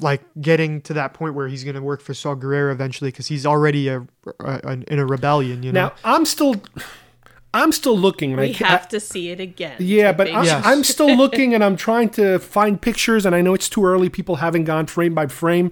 [0.00, 3.46] like getting to that point where he's gonna work for Saw Gerrera eventually because he's
[3.46, 4.06] already a,
[4.40, 5.62] a, in a rebellion.
[5.62, 5.88] You know.
[5.88, 6.60] Now, I'm still
[7.54, 8.36] I'm still looking.
[8.36, 9.76] We I have I- to see it again.
[9.78, 10.60] Yeah, but I'm, sure.
[10.64, 14.08] I'm still looking and I'm trying to find pictures, and I know it's too early.
[14.08, 15.70] People haven't gone frame by frame.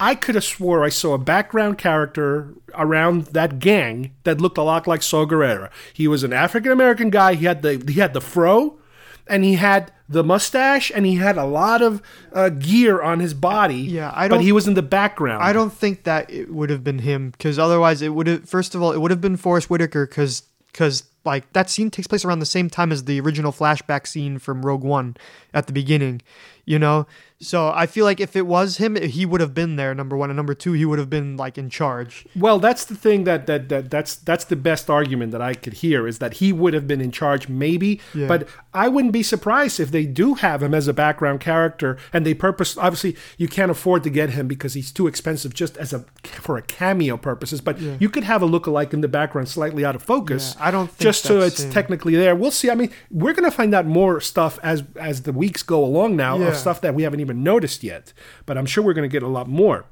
[0.00, 4.62] I could have swore I saw a background character around that gang that looked a
[4.62, 5.70] lot like Saw Gerrera.
[5.92, 7.34] He was an African American guy.
[7.34, 8.78] He had the he had the fro,
[9.26, 12.00] and he had the mustache, and he had a lot of
[12.32, 13.74] uh, gear on his body.
[13.76, 15.42] Yeah, I don't- But he was in the background.
[15.42, 18.48] I don't think that it would have been him because otherwise it would have.
[18.48, 22.06] First of all, it would have been Forest Whitaker because because like that scene takes
[22.06, 25.16] place around the same time as the original flashback scene from Rogue One
[25.52, 26.22] at the beginning,
[26.64, 27.06] you know.
[27.40, 29.94] So I feel like if it was him, he would have been there.
[29.94, 32.26] Number one and number two, he would have been like in charge.
[32.34, 35.74] Well, that's the thing that, that that that's that's the best argument that I could
[35.74, 38.00] hear is that he would have been in charge, maybe.
[38.12, 38.26] Yeah.
[38.26, 42.26] But I wouldn't be surprised if they do have him as a background character, and
[42.26, 42.76] they purpose.
[42.76, 46.56] Obviously, you can't afford to get him because he's too expensive just as a for
[46.56, 47.60] a cameo purposes.
[47.60, 47.94] But Yeah.
[48.00, 50.56] you could have a lookalike in the background, slightly out of focus.
[50.58, 51.70] Yeah, I don't think just so it's him.
[51.70, 52.34] technically there.
[52.34, 52.68] We'll see.
[52.68, 56.42] I mean, we're gonna find out more stuff as as the weeks go along now
[56.42, 58.12] of stuff that we haven't even noticed yet.
[58.46, 59.86] But I'm sure we're gonna get a lot more.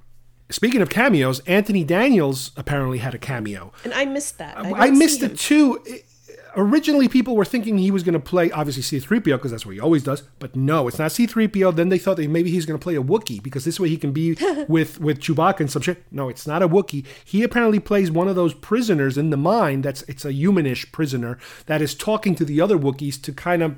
[0.48, 3.72] Speaking of cameos, Anthony Daniels apparently had a cameo.
[3.84, 4.56] and I missed that.
[4.56, 5.82] I, didn't missed it too.
[5.90, 6.02] I-
[6.58, 9.80] Originally, people were thinking he was going to play obviously C3PO because that's what he
[9.80, 10.22] always does.
[10.38, 11.76] But no, it's not C3PO.
[11.76, 13.98] Then they thought that maybe he's going to play a Wookiee because this way he
[13.98, 16.04] can be with with Chewbacca and some shit.
[16.10, 17.04] No, it's not a Wookiee.
[17.26, 19.82] He apparently plays one of those prisoners in the mine.
[19.82, 23.76] That's it's a humanish prisoner that is talking to the other Wookiees to kind of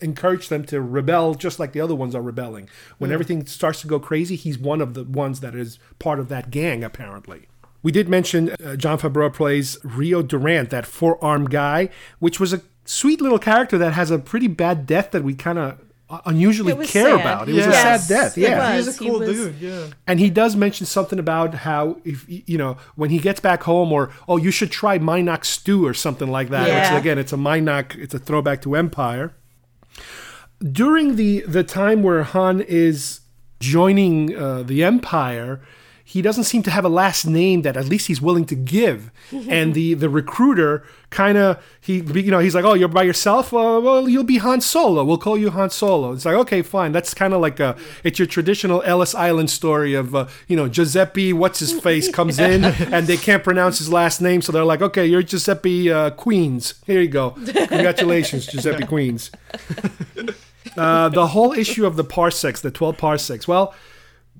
[0.00, 2.68] encourage them to rebel just like the other ones are rebelling.
[2.98, 3.14] When Yeah.
[3.14, 6.50] everything starts to go crazy, he's one of the ones that is part of that
[6.50, 7.46] gang apparently.
[7.82, 11.88] We did mention uh, Jon Favreau plays Rio Durant, that four-armed guy,
[12.18, 15.58] which was a sweet little character that has a pretty bad death that we kind
[15.58, 15.78] of
[16.26, 17.20] unusually care sad.
[17.20, 17.48] about.
[17.48, 18.36] It was a Yes, sad death.
[18.38, 18.76] it Yeah.
[18.76, 18.86] was.
[18.86, 19.54] He's a cool was- dude.
[19.60, 19.86] Yeah.
[20.06, 23.92] And he does mention something about how if you know when he gets back home,
[23.92, 26.66] or oh, you should try Mynocks stew or something like that.
[26.66, 26.92] Yeah.
[26.94, 27.94] Which again, it's a Mynocks.
[27.96, 29.32] It's a throwback to Empire.
[30.60, 33.20] During the the time where Han is
[33.60, 35.60] joining uh, the Empire,
[36.10, 39.12] he doesn't seem to have a last name that at least he's willing to give.
[39.48, 43.54] and the the recruiter kind of he you know he's like, oh, you're by yourself.
[43.54, 45.04] Uh, well, you'll be Han Solo.
[45.04, 46.12] We'll call you Han Solo.
[46.12, 46.90] It's like okay, fine.
[46.90, 50.66] That's kind of like a it's your traditional Ellis Island story of uh, you know
[50.66, 54.64] Giuseppe what's his face comes in and they can't pronounce his last name, so they're
[54.64, 56.74] like, okay, you're Giuseppe uh, Queens.
[56.86, 57.30] Here you go.
[57.30, 59.30] Congratulations, Giuseppe Queens.
[60.76, 63.48] Uh, the whole issue of the parsecs, the 12 parsecs.
[63.48, 63.74] Well,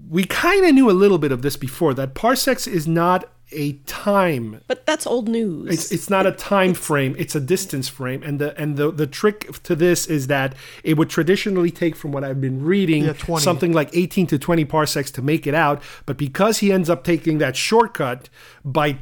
[0.09, 3.72] we kind of knew a little bit of this before that parsecs is not a
[3.86, 5.68] time But that's old news.
[5.74, 9.09] it's, it's not a time frame it's a distance frame and the and the, the
[9.09, 13.14] trick to this is that it would traditionally take from what i've been reading Yeah,
[13.38, 17.03] something like 18 to 20 parsecs to make it out but because he ends up
[17.03, 18.28] taking that shortcut
[18.64, 18.98] by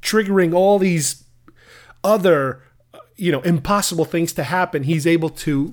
[0.00, 1.24] triggering all these
[2.02, 2.69] other uh,
[3.20, 5.68] you know impossible things to happen he's able to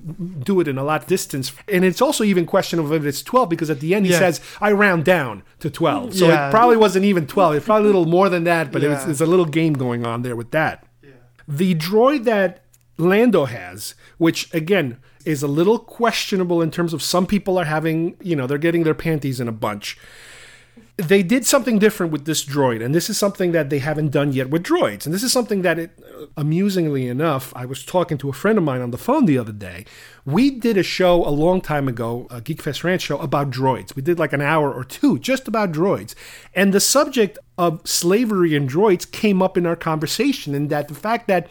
[0.48, 3.70] do it in a lot distance and it's also even questionable if it's 12 because
[3.70, 4.18] at the end he Yeah.
[4.18, 6.48] says i round down to 12 so Yeah.
[6.48, 8.98] it probably wasn't even 12 it's probably a little more than that but it was,
[8.98, 9.06] Yeah.
[9.06, 10.84] there's a little game going on there with that
[11.46, 12.62] the droid that
[12.98, 18.14] lando has which again is a little questionable in terms of some people are having
[18.22, 19.96] you know they're getting their panties in a bunch
[20.98, 24.32] they did something different with this droid, and this is something that they haven't done
[24.32, 25.06] yet with droids.
[25.06, 28.58] And this is something that, it, uh, amusingly enough, I was talking to a friend
[28.58, 29.84] of mine on the phone the other day.
[30.26, 33.94] We did a show a long time ago, a Geekfest Rants show about droids.
[33.94, 36.16] We did like an hour or two just about droids,
[36.52, 40.94] and the subject of slavery and droids came up in our conversation, and that the
[40.94, 41.48] fact that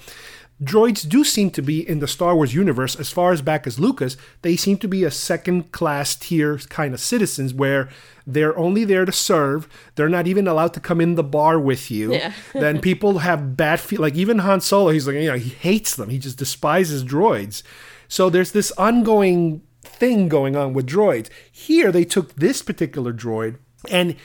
[0.61, 3.79] droids do seem to be in the Star Wars universe, as far as back as
[3.79, 7.89] Lucas, they seem to be a second class tier kind of citizens where
[8.25, 9.67] they're only there to serve.
[9.95, 12.13] They're not even allowed to come in the bar with you.
[12.13, 12.33] Yeah.
[12.53, 15.95] then people have bad feel like even Han Solo, he's like, you know, he hates
[15.95, 16.09] them.
[16.09, 17.61] He just despises droids.
[18.07, 21.29] So there's this ongoing thing going on with droids.
[21.51, 23.57] Here they took this particular droid
[23.89, 24.15] and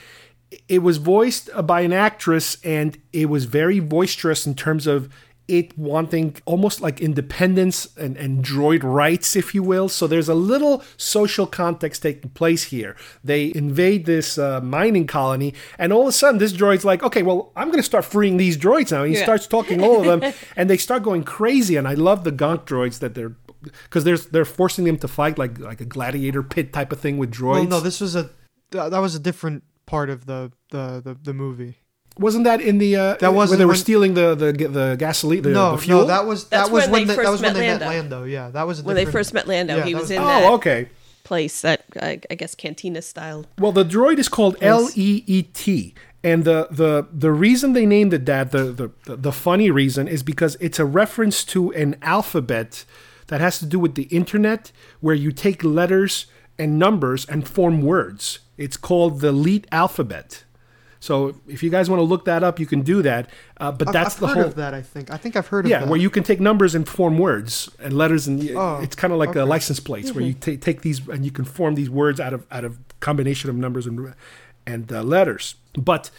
[0.68, 5.08] it was voiced by an actress and it was very boisterous in terms of
[5.48, 9.88] it wanting almost like independence and, and droid rights, if you will.
[9.88, 12.96] So there's a little social context taking place here.
[13.24, 17.22] They invade this uh, mining colony, and all of a sudden, this droid's like, okay,
[17.22, 19.02] well, I'm going to start freeing these droids now.
[19.02, 19.24] And he Yeah.
[19.24, 21.76] starts talking all of them, and they start going crazy.
[21.76, 23.34] And I love the gonk droids that they're
[23.84, 27.16] because they're they're forcing them to fight like like a gladiator pit type of thing
[27.18, 27.52] with droids.
[27.60, 28.30] Well, no, this was a
[28.70, 31.76] that was a different part of the the the, the movie.
[32.18, 34.96] Wasn't that in the uh, That wasn't when they were when- stealing the the the
[34.98, 36.00] gasoline the, no, the fuel?
[36.02, 37.58] no, that was That's that was when when, they they, that first was when met
[37.58, 38.16] they met Lando.
[38.20, 38.24] Lando.
[38.24, 40.26] Yeah, that was when they first met Lando, Yeah, he that was, was- in Oh,
[40.26, 40.88] that okay.
[41.24, 43.46] place that I, I guess cantina style.
[43.58, 47.86] Well, the droid is called L E E T, And the the the reason they
[47.86, 48.64] named it that, the
[49.06, 52.84] the the funny reason is because it's a reference to an alphabet
[53.28, 56.26] that has to do with the internet, where you take letters
[56.58, 58.40] and numbers and form words.
[58.58, 60.44] It's called the Leet alphabet.
[61.02, 63.28] So if you guys want to look that up, you can do that.
[63.58, 64.44] Uh, but I've, that's I've the heard whole.
[64.46, 64.72] of that.
[64.72, 65.10] I think.
[65.10, 65.88] I think I've heard of yeah, that.
[65.88, 69.18] where you can take numbers and form words and letters, and Oh, it's kind of
[69.18, 69.40] like okay.
[69.40, 72.32] a license plates where you ta- take these and you can form these words out
[72.32, 74.14] of out of combination of numbers and
[74.64, 75.56] and uh, letters.
[75.76, 76.10] But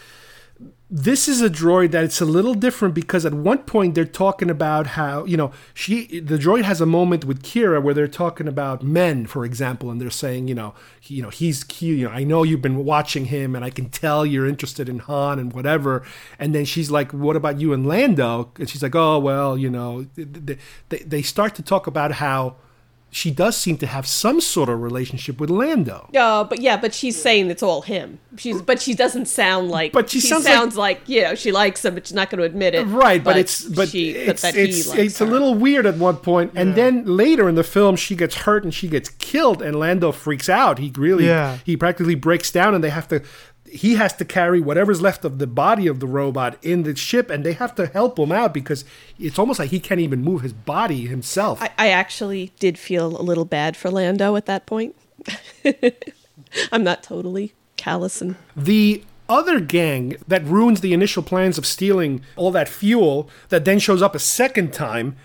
[0.95, 4.47] this is a droid that it's a little different because at one point they're talking
[4.47, 8.47] about how you know she the droid has a moment with Qi'ra where they're talking
[8.47, 12.05] about men for example and they're saying you know he, you know he's cute you
[12.05, 15.39] know I know you've been watching him and I can tell you're interested in Han
[15.39, 16.05] and whatever.
[16.37, 18.51] And then she's like what about you and Lando?
[18.59, 20.57] And she's like oh well you know they,
[20.89, 22.57] they, they start to talk about how
[23.13, 26.93] she does seem to have some sort of relationship with Lando Oh, but yeah, but
[26.93, 28.19] she's saying it's all him.
[28.37, 29.91] She's, but she doesn't sound like.
[29.91, 30.45] But she sounds
[30.75, 32.83] like- like, you know she likes him, but she's not going to admit it.
[32.85, 35.97] Right, but, it's but she, it's but it's, he likes it's a little weird at
[35.97, 39.61] one point, and then later in the film, she gets hurt and she gets killed,
[39.61, 40.79] and Lando freaks out.
[40.79, 41.59] He really Yeah.
[41.63, 43.21] he practically breaks down, and they have to.
[43.73, 47.29] He has to carry whatever's left of the body of the robot in the ship,
[47.29, 48.85] and they have to help him out because
[49.19, 51.61] it's almost like he can't even move his body himself.
[51.61, 54.95] I, I actually did feel a little bad for Lando at that point.
[56.71, 62.21] I'm not totally callous and the other gang that ruins the initial plans of stealing
[62.35, 65.15] all that fuel that then shows up a second time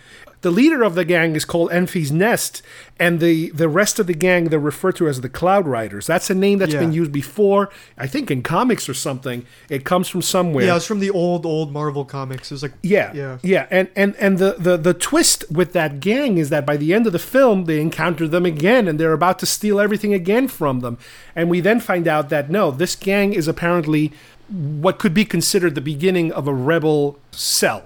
[0.40, 2.62] the leader of the gang is called Enfys Nest,
[2.98, 6.06] and the, the rest of the gang they're referred to as the Cloud Riders.
[6.06, 6.80] That's a name that's Yeah.
[6.80, 9.44] been used before, I think in comics or something.
[9.68, 10.64] It comes from somewhere.
[10.66, 12.50] Yeah, it's from the old old Marvel comics.
[12.50, 13.38] It was like Yeah, yeah.
[13.42, 16.94] yeah, and and and the, the the twist with that gang is that by the
[16.94, 20.46] end of the film, they encounter them again, and they're about to steal everything again
[20.48, 20.98] from them,
[21.34, 24.12] and we then find out that no, this gang is apparently
[24.48, 27.84] what could be considered the beginning of a rebel cell.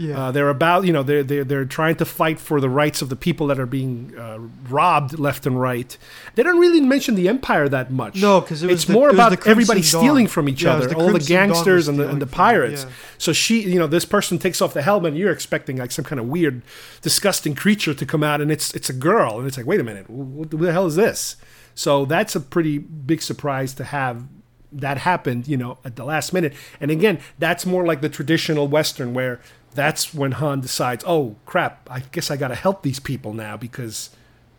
[0.00, 0.18] Yeah.
[0.18, 3.08] Uh, they're about, you know, they're, they're, they're trying to fight for the rights of
[3.10, 4.38] the people that are being uh,
[4.70, 5.96] robbed left and right.
[6.36, 8.16] They don't really mention the Empire that much.
[8.16, 10.00] No, 'cause it it's the- more it about everybody Dawn.
[10.00, 12.22] stealing from each Yeah, other, the all the Crimson Dawn was gangsters and the, and
[12.22, 12.84] the stealing from them, pirates.
[12.84, 12.90] yeah.
[13.18, 16.04] So she, you know, this person takes off the helmet, and you're expecting like some
[16.06, 16.62] kind of weird,
[17.02, 19.84] disgusting creature to come out, and it's it's a girl, and it's like, wait a
[19.84, 21.36] minute, what the hell is this?
[21.74, 24.24] So that's a pretty big surprise to have
[24.72, 26.52] that happened, you know, at the last minute.
[26.80, 29.40] And again, that's more like the traditional Western where
[29.74, 33.56] that's when Han decides, oh crap, I guess I got to help these people now
[33.56, 34.10] because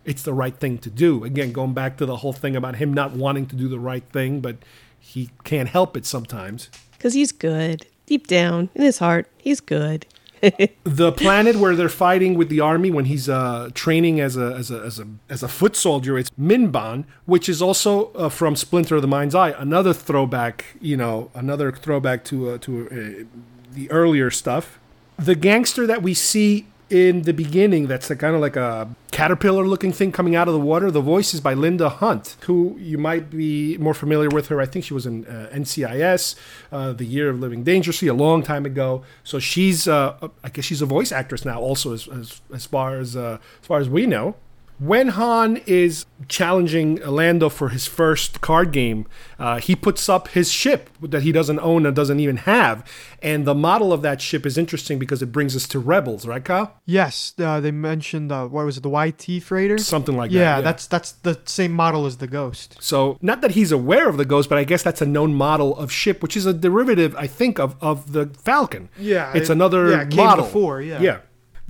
[0.04, 1.24] it's the right thing to do.
[1.24, 4.04] Again, going back to the whole thing about him not wanting to do the right
[4.12, 4.56] thing, but
[4.98, 6.70] he can't help it sometimes.
[6.92, 9.26] because he's good deep down in his heart.
[9.38, 10.06] He's good.
[10.82, 14.72] the planet where they're fighting with the army when he's uh, training as a, as
[14.72, 18.96] a as a as a foot soldier, it's Mimban, which is also uh, from Splinter
[18.96, 20.64] of the Mind's Eye, another throwback.
[20.80, 23.40] You know, another throwback to uh, to uh,
[23.72, 24.80] the earlier stuff.
[25.22, 30.10] The gangster that we see in the beginning, that's kind of like a caterpillar-looking thing
[30.10, 30.90] coming out of the water.
[30.90, 34.60] The voice is by Linda Hunt, who you might be more familiar with her.
[34.60, 36.34] I think she was in uh, NCIS,
[36.72, 39.04] uh, The Year of Living Dangerously, a long time ago.
[39.22, 42.98] So she's, uh, I guess she's a voice actress now, also as as, as far
[42.98, 44.34] as uh, as far as we know.
[44.78, 49.06] When Han is challenging Lando for his first card game,
[49.38, 52.84] uh, he puts up his ship that he doesn't own and doesn't even have.
[53.22, 56.44] And the model of that ship is interesting because it brings us to Rebels, right,
[56.44, 56.80] Kyle?
[56.84, 59.78] Yes, uh, they mentioned uh, what was it, the YT freighter?
[59.78, 60.36] Something like that.
[60.36, 62.76] yeah, that's that's the same model as the Ghost.
[62.80, 65.76] So, not that he's aware of the Ghost, but I guess that's a known model
[65.76, 68.88] of ship, which is a derivative, I think, of, of the Falcon.
[68.98, 70.44] Yeah, it's it- another yeah, it model.
[70.44, 71.00] before, yeah.
[71.00, 71.18] yeah.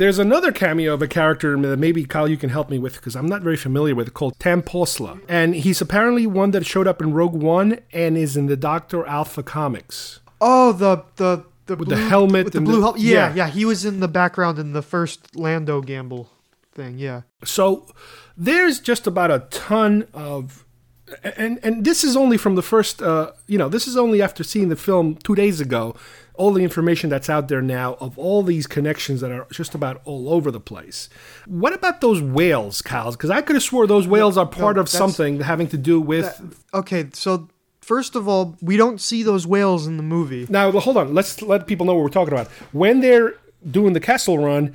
[0.03, 3.15] There's another cameo of a character that maybe Kyle you can help me with because
[3.15, 7.01] I'm not very familiar with called Tam Posla, and he's apparently one that showed up
[7.01, 10.19] in Rogue One and is in the Doctor Aphra comics.
[10.41, 13.01] Oh, the the the With blue, the helmet with the blue helmet.
[13.01, 13.35] Yeah, yeah.
[13.47, 16.29] yeah, he was in the background in the first Lando Gamble
[16.73, 16.99] thing.
[16.99, 17.23] Yeah.
[17.45, 17.87] So
[18.37, 20.65] there's just about a ton of
[21.23, 24.43] and and this is only from the first uh, you know this is only after
[24.43, 25.95] seeing the film two days ago
[26.43, 30.01] all the information that's out there now of all these connections that are just about
[30.05, 31.09] all over the place
[31.47, 33.13] what about those whales Kyle?
[33.13, 36.01] because i could have swore those whales are part no, of something having to do
[36.01, 37.49] with That- okay, so
[37.81, 40.47] first of all, we don't see those whales in the movie.
[40.49, 42.49] now hold on let's let people know what we're talking about
[42.83, 43.35] when they're
[43.79, 44.75] doing the Kessel Run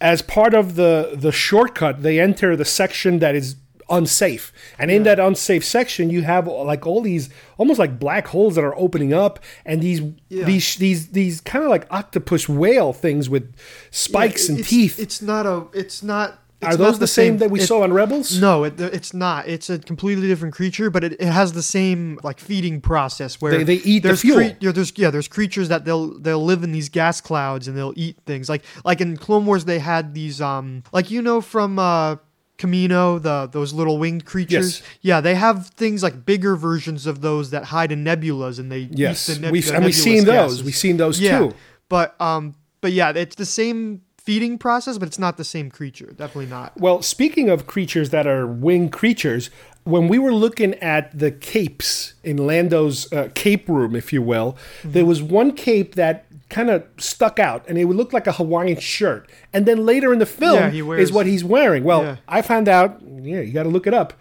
[0.00, 3.56] as part of the the shortcut they enter the section that is
[3.90, 7.28] unsafe and in that unsafe section you have like all these
[7.58, 10.44] almost like black holes that are opening up and these Yeah.
[10.44, 13.52] these these these kind of like octopus whale things with
[13.90, 15.64] spikes Yeah, and it's- teeth It's not a.
[15.72, 18.38] It's not Are those the, same, that we it- saw on Rebels?
[18.38, 19.48] No, it, it's not.
[19.48, 23.52] It's a completely different creature, but it, it has the same like feeding process where
[23.58, 24.42] They- they eat the there's fuel.
[24.60, 27.94] yeah, there's yeah, there's creatures that they'll they'll live in these gas clouds and they'll
[27.96, 28.48] eat things.
[28.50, 32.16] Like like in Clone Wars they had these um like you know from uh
[32.60, 34.80] Kamino, the those little winged creatures.
[34.80, 34.88] Yes.
[35.00, 38.88] Yeah, they have things like bigger versions of those that hide in nebulas and they
[38.92, 40.62] Yes, the, neb- we've- the and we've seen those.
[40.62, 41.38] We've seen those yeah.
[41.38, 41.54] too.
[41.88, 46.06] But um but yeah, it's the same feeding process, but it's not the same creature.
[46.12, 46.78] Definitely not.
[46.78, 49.50] Well, speaking of creatures that are winged creatures,
[49.84, 54.56] when we were looking at the capes in Lando's uh, cape room, if you will,
[54.80, 54.92] Mm-hmm.
[54.92, 58.32] there was one cape that kind of stuck out and it would look like a
[58.32, 59.30] Hawaiian shirt.
[59.52, 61.84] And then later in the film Yeah, wears- is what he's wearing.
[61.84, 62.16] Well, Yeah.
[62.28, 64.12] I found out, yeah, you got to look it up.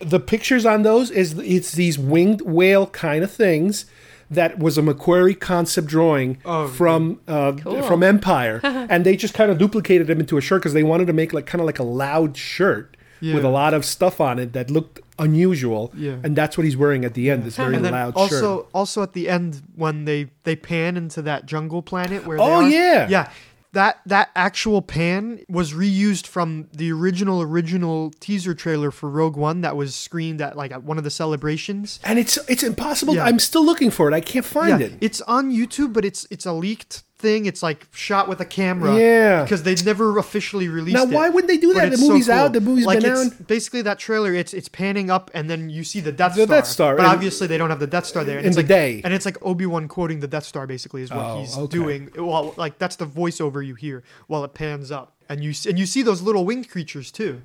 [0.00, 3.86] The pictures on those is it's these winged whale kind of things
[4.30, 7.52] that was a McQuarrie concept drawing Oh, from uh,
[7.82, 11.06] from Empire, and they just kind of duplicated them into a shirt because they wanted
[11.06, 14.38] to make like kind of like a loud shirt with a lot of stuff on
[14.38, 15.92] it that looked unusual.
[15.96, 16.16] Yeah.
[16.22, 17.44] and that's what he's wearing at the end.
[17.44, 18.66] This very and then loud also shirt.
[18.74, 22.64] also at the end when they they pan into that jungle planet where they Oh,
[22.64, 23.08] are, yeah.
[23.08, 23.30] yeah
[23.72, 29.60] that that actual pan was reused from the original original teaser trailer for Rogue One
[29.62, 31.98] that was screened at like at one of the celebrations.
[32.04, 33.16] And it's it's impossible.
[33.16, 33.24] Yeah.
[33.24, 34.14] I'm still looking for it.
[34.14, 34.92] I can't find yeah, it.
[35.00, 37.46] it's on YouTube, but it's it's a leaked thing.
[37.46, 38.94] It's like shot with a camera.
[38.96, 39.42] Yeah.
[39.42, 41.08] because they never officially released Now, it.
[41.10, 41.86] Now, why would they do that?
[41.86, 43.46] The it's so movie's out, the movie's like been out.
[43.48, 46.56] Basically, that trailer, it's it's panning up, and then you see the Death The Star.
[46.56, 48.36] Death Star, but and- obviously they don't have the Death Star there.
[48.38, 49.00] And in it's the like, day.
[49.04, 50.66] and it's like Obi Wan quoting the Death Star.
[50.66, 51.72] Basically, is what Oh, he's okay.
[51.78, 52.10] doing.
[52.16, 55.86] Well, like that's the voiceover you hear while it pans up, and you and you
[55.86, 57.40] see those little winged creatures too.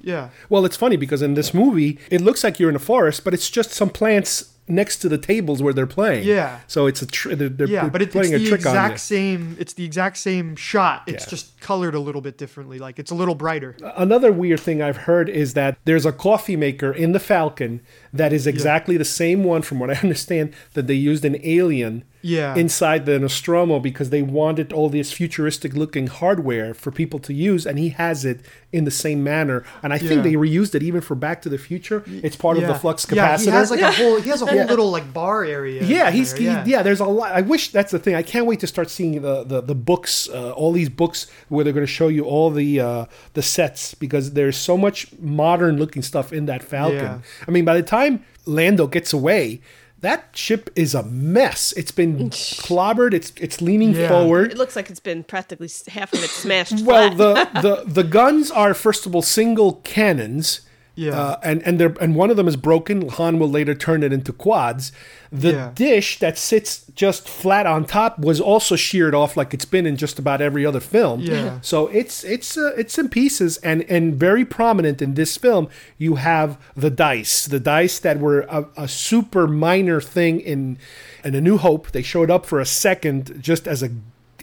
[0.00, 0.28] Yeah.
[0.48, 3.32] Well, it's funny because in this movie, it looks like you're in a forest, but
[3.34, 6.24] it's just some plants next to the tables where they're playing.
[6.26, 6.60] Yeah.
[6.66, 9.00] So it's a tr- they're, they're yeah, they're but it, it's the a trick exact
[9.00, 9.56] same.
[9.60, 11.02] It's the exact same shot.
[11.06, 11.30] It's Yeah.
[11.30, 12.78] just colored a little bit differently.
[12.78, 13.76] Like it's a little brighter.
[13.96, 17.80] Another weird thing I've heard is that there's a coffee maker in the Falcon
[18.12, 22.04] that is exactly the same one, from what I understand, that they used in Alien.
[22.24, 22.54] Yeah.
[22.54, 27.66] Inside the Nostromo because they wanted all this futuristic looking hardware for people to use,
[27.66, 28.42] and he has it
[28.72, 29.64] in the same manner.
[29.82, 32.04] And I think they reused it even for Back to the Future.
[32.06, 33.16] It's part of the flux capacitor.
[33.16, 34.20] Yeah, he has like a whole.
[34.20, 34.70] He has a whole Yeah.
[34.70, 35.82] little like bar area.
[35.84, 36.64] Yeah, he's there, he- yeah.
[36.66, 36.82] yeah.
[36.82, 37.32] There's a lot.
[37.32, 38.14] I wish that's the thing.
[38.14, 41.62] I can't wait to start seeing the the, the books, uh, all these books where
[41.64, 43.04] they're going to show you all the uh,
[43.34, 46.96] the sets because there's so much modern looking stuff in that Falcon.
[46.98, 47.18] Yeah.
[47.46, 49.60] I mean, by the time Lando gets away.
[50.00, 51.72] That ship is a mess.
[51.76, 53.14] It's been clobbered.
[53.14, 54.08] It's it's leaning Yeah.
[54.08, 54.50] forward.
[54.50, 57.54] It looks like it's been practically half of it smashed Well, flat.
[57.54, 60.62] the, the the guns are first of all single cannons.
[60.94, 61.18] Yeah.
[61.18, 63.08] Uh, and and they're and one of them is broken.
[63.08, 64.92] Han will later turn it into quads.
[65.30, 65.70] The Yeah.
[65.74, 69.96] dish that sits just flat on top was also sheared off, like it's been in
[69.96, 71.20] just about every other film.
[71.20, 71.60] Yeah.
[71.62, 75.68] So it's it's uh, it's in pieces, and and very prominent in this film.
[75.96, 80.76] You have the dice, the dice that were a, a super minor thing in
[81.24, 81.92] in A New Hope.
[81.92, 83.88] They showed up for a second, just as a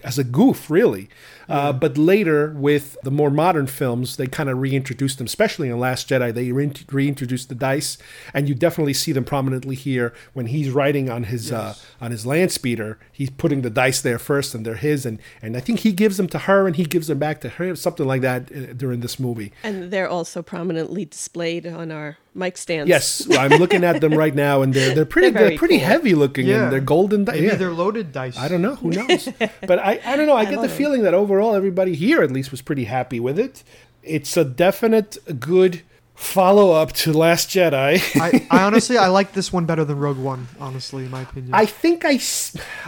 [0.02, 1.08] as a goof, really.
[1.50, 5.78] Uh, but later, with the more modern films, they kind of reintroduced them, especially in
[5.78, 6.32] Last Jedi.
[6.32, 7.98] They re- reintroduced the dice,
[8.32, 12.24] and you definitely see them prominently here when he's riding on his uh, on his
[12.24, 12.98] land speeder.
[13.12, 16.16] He's putting the dice there first, and they're his, and and I think he gives
[16.16, 19.00] them to her, and he gives them back to her, something like that uh, during
[19.00, 19.52] this movie.
[19.64, 22.88] and they're also prominently displayed on our mic stands.
[22.88, 25.86] Yes, I'm looking at them right now, and they're they're pretty They're they're, pretty cool.
[25.86, 26.64] heavy looking, Yeah.
[26.64, 27.24] and they're golden.
[27.24, 27.54] Di- Maybe yeah.
[27.56, 28.36] they're loaded dice.
[28.38, 28.76] I don't know.
[28.76, 29.28] Who knows?
[29.66, 30.36] but I, I don't know.
[30.36, 30.70] I, get the it.
[30.70, 33.64] feeling that overall everybody here at least was pretty happy with it.
[34.02, 35.82] It's a definite good
[36.14, 37.98] follow up to Last Jedi.
[38.20, 40.48] I, I honestly I like this one better than Rogue One.
[40.60, 41.54] Honestly, in my opinion.
[41.54, 42.20] I think I,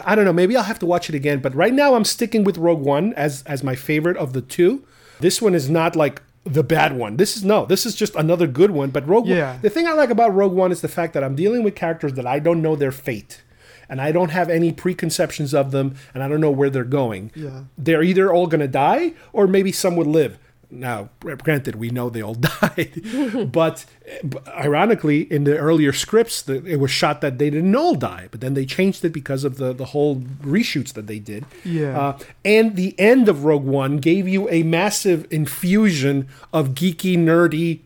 [0.05, 0.33] I don't know.
[0.33, 1.41] Maybe I'll have to watch it again.
[1.41, 4.85] But right now, I'm sticking with Rogue One as as my favorite of the two.
[5.21, 7.17] This one is not like the bad one.
[7.17, 7.65] This is no.
[7.67, 8.91] This is just another good one.
[8.91, 9.53] But Rogue Yeah.
[9.53, 9.63] One.
[9.63, 12.15] The thing I like about Rogue One is the fact that I'm dealing with characters
[12.15, 13.43] that I don't know their fate.
[13.93, 17.31] And I don't have any preconceptions of them, and I don't know where they're going.
[17.35, 17.65] Yeah.
[17.77, 20.39] They're either all going to die, or maybe some would live.
[20.71, 23.85] Now, granted, we know they all died, but,
[24.49, 28.41] ironically, in the earlier scripts, the, it was shot that they didn't all die, but
[28.41, 31.45] then they changed it because of the, the whole reshoots that they did.
[31.63, 32.01] Yeah.
[32.01, 37.81] Uh, and the end of Rogue One gave you a massive infusion of geeky, nerdy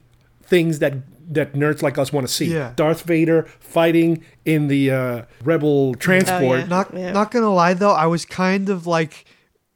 [0.44, 0.94] things that
[1.28, 2.46] that nerds like us want to see.
[2.52, 2.72] Yeah.
[2.76, 6.60] Darth Vader fighting in the uh, Rebel transport.
[6.60, 6.66] yeah.
[6.66, 9.24] not not gonna lie though, I was kind of like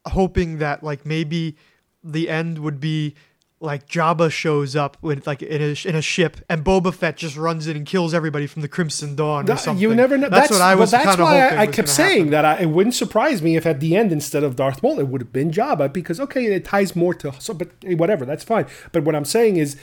[0.07, 1.57] hoping that like maybe
[2.03, 3.15] the end would be
[3.63, 7.37] like Jabba shows up with like in a, in a ship, and Boba Fett just
[7.37, 9.81] runs in and kills everybody from the Crimson Dawn or something.
[9.81, 10.31] You never know.
[10.31, 11.89] That's, That's, what I well, was that's kind of why hoping I, I was kept
[11.89, 12.31] saying happen.
[12.31, 15.09] that I, it wouldn't surprise me if at the end instead of Darth Maul it
[15.09, 18.45] would have been Jabba because okay it ties more to so but eh, whatever that's
[18.45, 18.67] fine.
[18.93, 19.77] But what I'm saying is.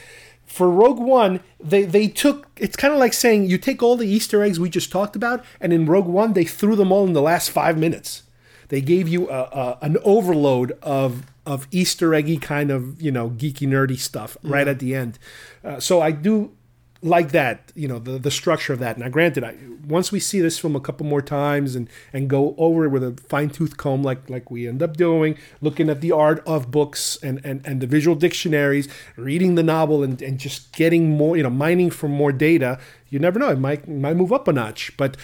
[0.48, 4.08] For Rogue One, they, they took it's kind of like saying you take all the
[4.08, 7.14] Easter eggs we just talked about, and in Rogue One they threw them all in
[7.14, 8.24] the last five minutes.
[8.70, 13.30] They gave you a, a, an overload of of Easter eggy kind of you know
[13.32, 14.72] geeky nerdy stuff right Yeah.
[14.72, 15.20] at the end.
[15.64, 16.52] Uh, so I do
[17.02, 18.98] like that, you know, the the structure of that.
[18.98, 19.56] Now, granted, I,
[19.88, 23.04] once we see this film a couple more times and and go over it with
[23.04, 26.72] a fine tooth comb, like like we end up doing, looking at the art of
[26.72, 31.38] books and and and the visual dictionaries, reading the novel, and and just getting more,
[31.38, 32.80] you know, mining for more data.
[33.10, 35.18] You never know; it might it might move up a notch, but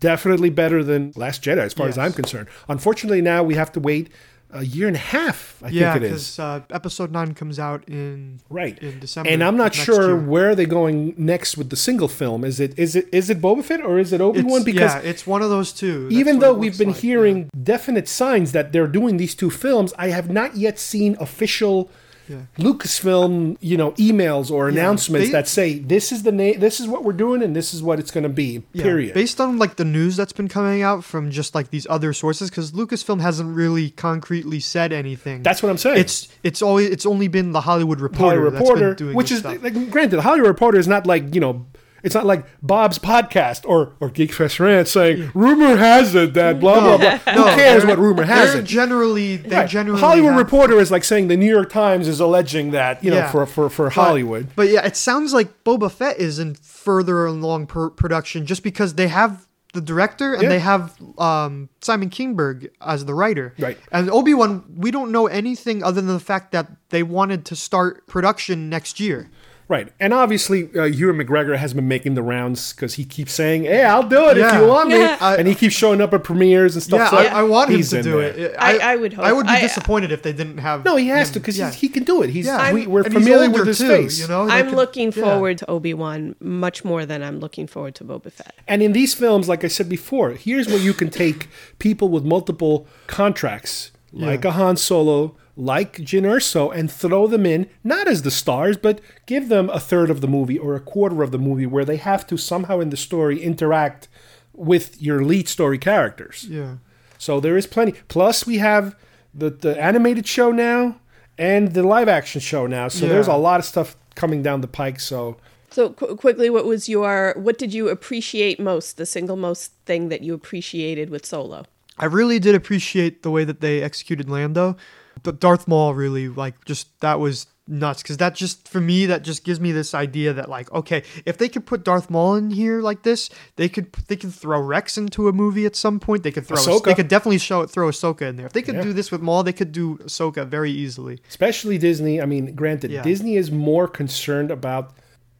[0.00, 2.48] definitely better than Last Jedi, as far as I'm concerned.
[2.68, 4.10] Unfortunately, now we have to wait
[4.52, 5.60] a year and a half.
[5.62, 6.12] I yeah, think it is.
[6.12, 8.78] because uh, episode nine comes out in Right.
[8.78, 10.16] in December, And I'm not sure year.
[10.16, 12.44] where they're going next with the single film.
[12.44, 14.62] Is it is it is it Boba Fett or is it Obi Wan?
[14.64, 16.04] Because yeah, it's one of those two.
[16.04, 19.92] That's even though we've been like, hearing definite signs that they're doing these two films,
[19.98, 21.90] I have not yet seen official
[22.28, 22.36] Yeah.
[22.58, 26.80] Lucasfilm, you know, emails or Yeah, announcements they- that say this is the name, this
[26.80, 28.62] is what we're doing, and this is what it's going to be.
[28.72, 29.14] Yeah, Period.
[29.14, 32.50] Based on like the news that's been coming out from just like these other sources,
[32.50, 35.42] because Lucasfilm hasn't really concretely said anything.
[35.42, 35.98] That's what I'm saying.
[35.98, 39.40] It's it's always it's only been the Hollywood Reporter, Hollywood that's been Reporter, which is
[39.40, 39.62] stuff.
[39.62, 41.66] like, granted, the Hollywood Reporter is not like you know,
[42.02, 46.80] it's not like Bob's podcast or or Geekfest Rant saying rumor has it that blah
[46.80, 47.34] blah blah.
[47.34, 48.64] No, Who cares what rumor has it?
[48.64, 49.68] Generally, they Right.
[49.68, 53.10] generally Hollywood have- Reporter is like saying the New York Times is alleging that you
[53.10, 53.30] know Yeah.
[53.30, 54.48] for for for But- Hollywood.
[54.56, 58.94] But, yeah, it sounds like Boba Fett is in further along per- production just because
[58.94, 60.48] they have the director and Yeah.
[60.48, 63.52] they have um, Simon Kinberg as the writer.
[63.58, 63.76] Right.
[63.92, 67.56] And Obi Wan, we don't know anything other than the fact that they wanted to
[67.56, 69.28] start production next year.
[69.68, 73.64] Right, and obviously uh, Ewan McGregor has been making the rounds because he keeps saying,
[73.64, 75.34] "Hey, I'll do it if you want me," Yeah.
[75.36, 77.00] and he keeps showing up at premieres and stuff.
[77.00, 78.20] yeah, so I, I want him to do there.
[78.22, 78.54] it.
[78.60, 80.84] I- I would I would be I- disappointed if they didn't have.
[80.84, 81.34] No, he has him.
[81.34, 81.72] to because Yeah.
[81.72, 82.30] he can do it.
[82.30, 82.72] He's Yeah.
[82.72, 84.20] we, we're And familiar older with his too, face.
[84.20, 85.24] You know, I'm could- looking yeah.
[85.24, 88.54] forward to Obi Wan much more than I'm looking forward to Boba Fett.
[88.68, 91.48] And in these films, like I said before, here's where you can take
[91.80, 94.50] people with multiple contracts, like Yeah.
[94.50, 99.00] a Han Solo, like Jyn Erso, and throw them in, not as the stars, but
[99.24, 101.96] give them a third of the movie or a quarter of the movie where they
[101.96, 104.08] have to somehow in the story interact
[104.52, 106.46] with your lead story characters.
[106.48, 106.76] Yeah.
[107.18, 107.92] So there is plenty.
[108.08, 108.94] Plus, we have
[109.34, 111.00] the, the animated show now
[111.38, 112.88] and the live action show now.
[112.88, 115.00] So there's a lot of stuff coming down the pike.
[115.00, 115.36] So
[115.70, 118.96] So qu- quickly, what was your what did you appreciate most?
[118.96, 121.64] The single most thing that you appreciated with Solo?
[121.98, 124.76] I really did appreciate the way that they executed Lando.
[125.22, 129.22] But Darth Maul really like just that was nuts because that just for me that
[129.24, 132.50] just gives me this idea that like okay if they could put Darth Maul in
[132.52, 136.22] here like this they could they could throw Rex into a movie at some point
[136.22, 136.84] they could throw Ahsoka.
[136.84, 138.82] they could definitely show throw Ahsoka in there if they could Yeah.
[138.82, 142.20] do this with Maul they could do Ahsoka very easily especially Disney.
[142.22, 143.02] I mean, granted, Yeah.
[143.02, 144.92] Disney is more concerned about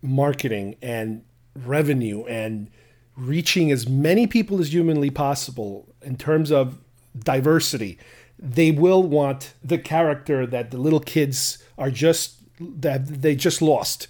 [0.03, 1.23] marketing and
[1.65, 2.69] revenue and
[3.17, 6.79] reaching as many people as humanly possible in terms of
[7.19, 7.99] diversity.
[8.39, 14.09] They will want the character that the little kids are just that they just lost.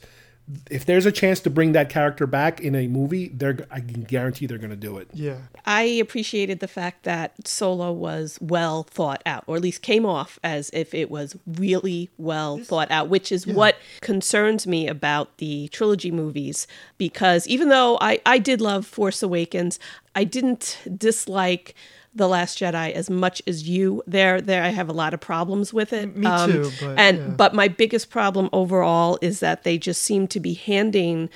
[0.70, 4.04] If there's a chance to bring that character back in a movie, they're I can
[4.04, 5.08] guarantee they're going to do it.
[5.12, 10.06] yeah I appreciated the fact that Solo was well thought out, or at least came
[10.06, 15.38] off as if it was really well thought out, which is what concerns me about
[15.38, 16.68] the trilogy movies.
[16.96, 19.80] Because even though I, I did love Force Awakens,
[20.14, 21.74] I didn't dislike
[22.16, 24.02] the Last Jedi as much as you.
[24.06, 26.04] There, there, I have a lot of problems with it.
[26.24, 27.28] Um, Me too, but, and yeah.
[27.28, 31.28] but my biggest problem overall is that they just seem to be handing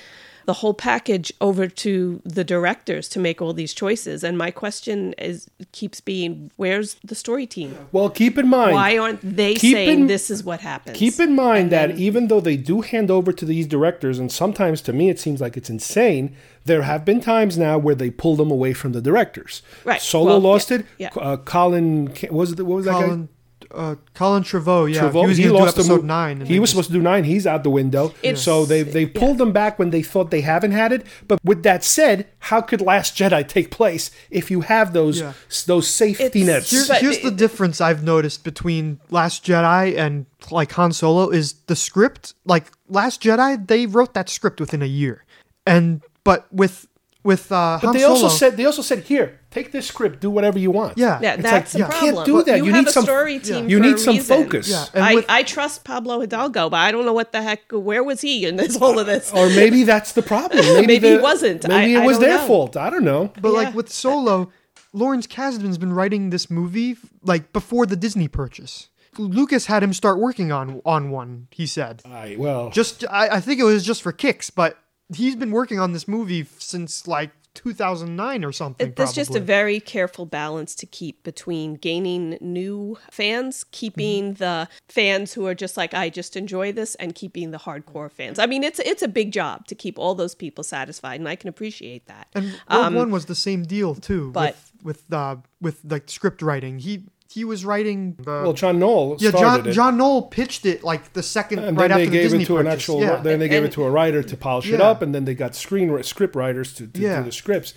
[0.51, 4.21] the whole package over to the directors to make all these choices.
[4.21, 7.69] And my question is keeps being, where's the story team?
[7.93, 10.97] Well, keep in mind Why aren't they keep saying in- this is what happens?
[10.97, 14.29] Keep in mind And that even though they do hand over to these directors, and
[14.29, 16.35] sometimes to me it seems like it's insane,
[16.65, 19.61] there have been times now where they pull them away from the directors.
[19.85, 20.01] Right.
[20.01, 20.85] Solo Well, lost yeah, it.
[20.97, 21.09] yeah.
[21.15, 22.59] Uh, Colin, was it?
[22.65, 23.29] What was that Colin
[23.73, 25.07] uh, Colin Trevorrow yeah guy?
[25.09, 25.21] Trevorrow.
[25.21, 27.01] he was he gonna lost the episode mo- nine He was just- supposed to do
[27.01, 27.23] nine.
[27.23, 28.13] He's out the window.
[28.23, 31.05] It's- so they they pulled them back when they thought they haven't had it.
[31.27, 35.33] But with that said, how could Last Jedi take place if you have those Yeah.
[35.65, 36.71] those safety It's- nets?
[36.71, 41.75] Here's, here's the difference I've noticed between Last Jedi and like Han Solo is the
[41.75, 42.33] script.
[42.45, 45.25] Like Last Jedi, they wrote that script within a year,
[45.65, 46.87] and but with
[47.23, 50.19] with uh, But Han they Solo, also said they also said here take this script,
[50.21, 50.97] do whatever you want.
[50.97, 52.13] Yeah, yeah, It's that's like, the you problem.
[52.15, 52.57] can't do that.
[52.57, 53.69] You, You have need a some- story team.
[53.69, 54.43] you for need a some reason.
[54.43, 54.69] focus.
[54.69, 57.61] Yeah, and I, with- I trust Pablo Hidalgo, but I don't know what the heck.
[57.71, 59.31] Where was he in this whole of this?
[59.31, 60.65] Or maybe that's the problem.
[60.73, 61.67] Maybe, Maybe he wasn't.
[61.67, 62.47] Maybe I- it was their know.
[62.47, 62.75] fault.
[62.77, 63.31] I don't know.
[63.39, 63.57] But Yeah.
[63.61, 64.49] like with Solo,
[64.93, 68.87] Lawrence Kasdan's been writing this movie like before the Disney purchase.
[69.17, 71.47] Lucas had him start working on on one.
[71.51, 74.77] He said, I well, just I, I think it was just for kicks, but
[75.13, 78.87] he's been working on this movie since like 2009 or something.
[78.87, 84.43] It- There's just a very careful balance to keep between gaining new fans, keeping Mm-hmm.
[84.43, 88.39] the fans who are just like I just enjoy this, and keeping the hardcore fans.
[88.39, 91.35] I mean, it's it's a big job to keep all those people satisfied, and I
[91.35, 92.27] can appreciate that.
[92.33, 94.31] And Rogue Um, One was the same deal too.
[94.31, 98.15] but- with with uh, with like script writing, he he was writing.
[98.19, 99.73] The, well, John Knoll yeah, started John it.
[99.73, 102.43] John Knoll pitched it like the second and right then after they gave the Disney
[102.43, 102.79] it to an purchase.
[102.83, 102.99] actual.
[103.01, 103.15] Yeah.
[103.17, 105.55] Then they gave it to a writer to polish it up, and then they got
[105.55, 107.19] screen script writers to, to Yeah.
[107.19, 107.73] do the scripts.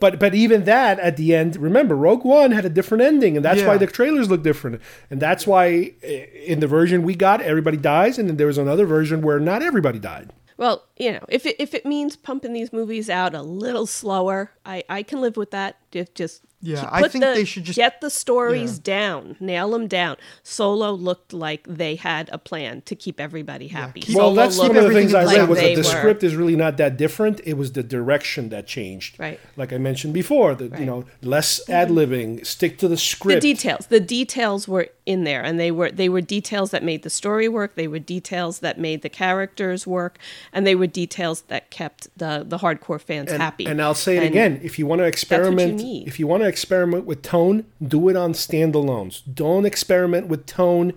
[0.00, 3.44] But but even that at the end, remember, Rogue One had a different ending, and
[3.44, 4.80] that's why the trailers look different,
[5.10, 8.58] and that's why eh, in the version we got, everybody dies, and then there was
[8.58, 10.32] another version where not everybody died.
[10.56, 14.50] Well, you know, if it, if it means pumping these movies out a little slower,
[14.66, 15.76] I, I can live with that.
[15.92, 18.82] Just, just Yeah, I put think the- they should just- get the stories Yeah.
[18.96, 20.16] down, nail them down.
[20.42, 24.00] Solo looked like they had a plan to keep everybody happy.
[24.00, 25.48] keep- Well, that's one of the things I in read place.
[25.48, 27.40] was that the were- script is really not that different.
[27.44, 29.18] It was the direction that changed.
[29.20, 29.38] Right.
[29.56, 33.40] Like I mentioned before, that you know, less ad libbing, stick to the script.
[33.42, 37.02] the details the details were in there and they were they were details that made
[37.02, 40.18] the story work they were details that made the characters work
[40.52, 44.16] and they were details that kept the the hardcore fans and, happy And I'll say
[44.16, 47.04] it And again: if you want to what you experiment, if you want to experiment
[47.04, 49.22] with tone, do it on standalones.
[49.32, 50.92] Don't experiment with tone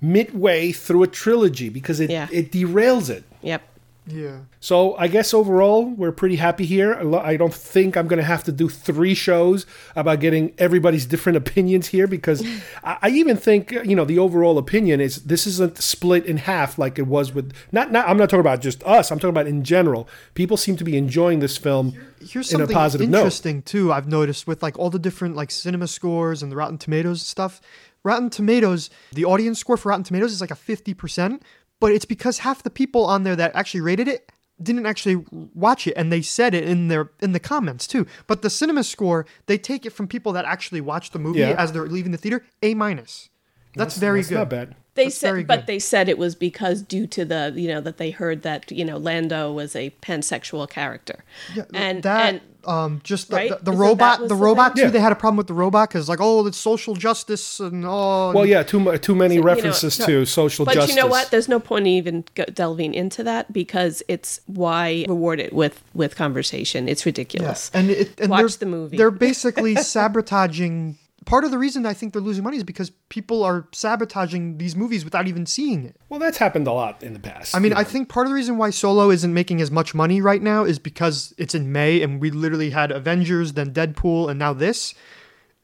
[0.00, 2.26] midway through a trilogy because it Yeah.
[2.32, 3.24] it derails it.
[3.42, 3.62] yep
[4.06, 4.40] yeah.
[4.60, 6.94] So I guess overall we're pretty happy here.
[7.16, 9.64] I don't think I'm going to have to do three shows
[9.96, 12.46] about getting everybody's different opinions here because
[12.84, 16.78] I, even think uh, you know the overall opinion is this isn't split in half
[16.78, 19.10] like it was with not not I'm not talking about just us.
[19.10, 20.06] I'm talking about in general.
[20.34, 23.18] People seem to be enjoying this film Here's in a something positive note.
[23.20, 23.90] interesting too.
[23.92, 27.60] I've noticed with like all the different like cinema scores and the Rotten Tomatoes stuff.
[28.02, 31.42] Rotten Tomatoes, the audience score for Rotten Tomatoes is like a fifty percent,
[31.84, 34.32] but it's because half the people on there that actually rated it
[34.62, 38.06] didn't actually watch it and they said it in their in the comments too.
[38.26, 41.56] But the cinema score, they take it from people that actually watched the movie Yeah.
[41.58, 43.28] as they're leaving the theater, A minus.
[43.74, 44.34] That's, very That's good.
[44.36, 44.76] not bad.
[44.94, 47.96] They That's said but they said it was because due to the you know that
[47.98, 53.00] they heard that you know lando was a pansexual character Yeah, and that and um
[53.04, 53.50] just the, right?
[53.50, 54.84] the, the Isn't robot the the robot thing?
[54.86, 57.84] too they had a problem with the robot because like oh it's social justice and
[57.86, 60.94] oh Well, yeah, too too many So, you know, references to social but justice.
[60.96, 61.30] you know what?
[61.30, 66.16] There's no point in even delving into that because it's why reward it with with
[66.16, 66.88] conversation.
[66.88, 67.70] It's ridiculous.
[67.74, 68.96] and it and Watch the movie.
[68.96, 70.96] They're basically sabotaging.
[71.26, 74.76] Part of the reason I think they're losing money is because people are sabotaging these
[74.76, 75.96] movies without even seeing it.
[76.08, 77.54] Well, that's happened a lot in the past.
[77.56, 80.20] I mean, I think part of the reason why Solo isn't making as much money
[80.20, 84.38] right now is because it's in May and we literally had Avengers, then Deadpool, and
[84.38, 84.94] now this.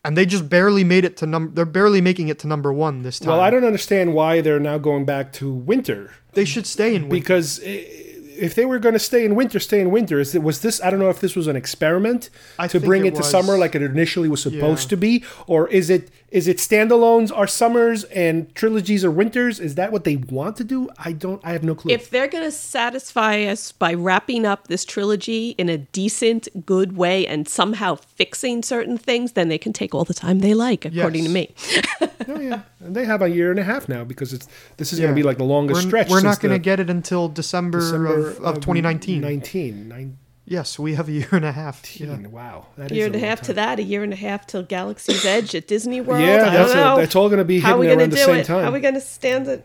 [0.03, 1.53] And they just barely made it to number.
[1.53, 3.29] They're barely making it to number one this time.
[3.33, 6.13] Well, I don't understand why they're now going back to winter.
[6.33, 7.15] They should stay in winter.
[7.21, 8.10] because i-
[8.41, 10.19] if they were going to stay in winter, stay in winter.
[10.19, 10.81] Is it was this?
[10.83, 13.59] I don't know if this was an experiment I to bring it it, to summer
[13.59, 14.91] like it initially was supposed Yeah.
[14.91, 19.59] to be, or is it is it standalones are summers and trilogies are winters?
[19.59, 20.89] Is that what they want to do?
[20.99, 21.41] I don't.
[21.45, 21.93] I have no clue.
[21.93, 26.97] if they're going to satisfy us by wrapping up this trilogy in a decent, good
[26.97, 30.85] way and somehow fixing certain things, then they can take all the time they like,
[30.85, 31.53] according to me.
[32.29, 34.47] oh yeah, and they have a year and a half now because it's
[34.77, 36.11] this is going to be like the longest we're, stretch.
[36.11, 39.21] We're not going to get it until December, December of, of 2019.
[39.21, 39.89] 19.
[39.89, 40.19] Nine-
[40.51, 42.01] Yes, we have a year and a half.
[42.01, 42.17] Yeah.
[42.27, 43.47] Wow, that A is year and a half time.
[43.47, 46.23] to that, a year and a half till Galaxy's Edge at Disney World.
[46.23, 48.11] Yeah, I that's don't a- that's all gonna be How are we hitting gonna around
[48.11, 48.45] the do same it?
[48.47, 48.65] time.
[48.65, 49.65] How are we going to stand it?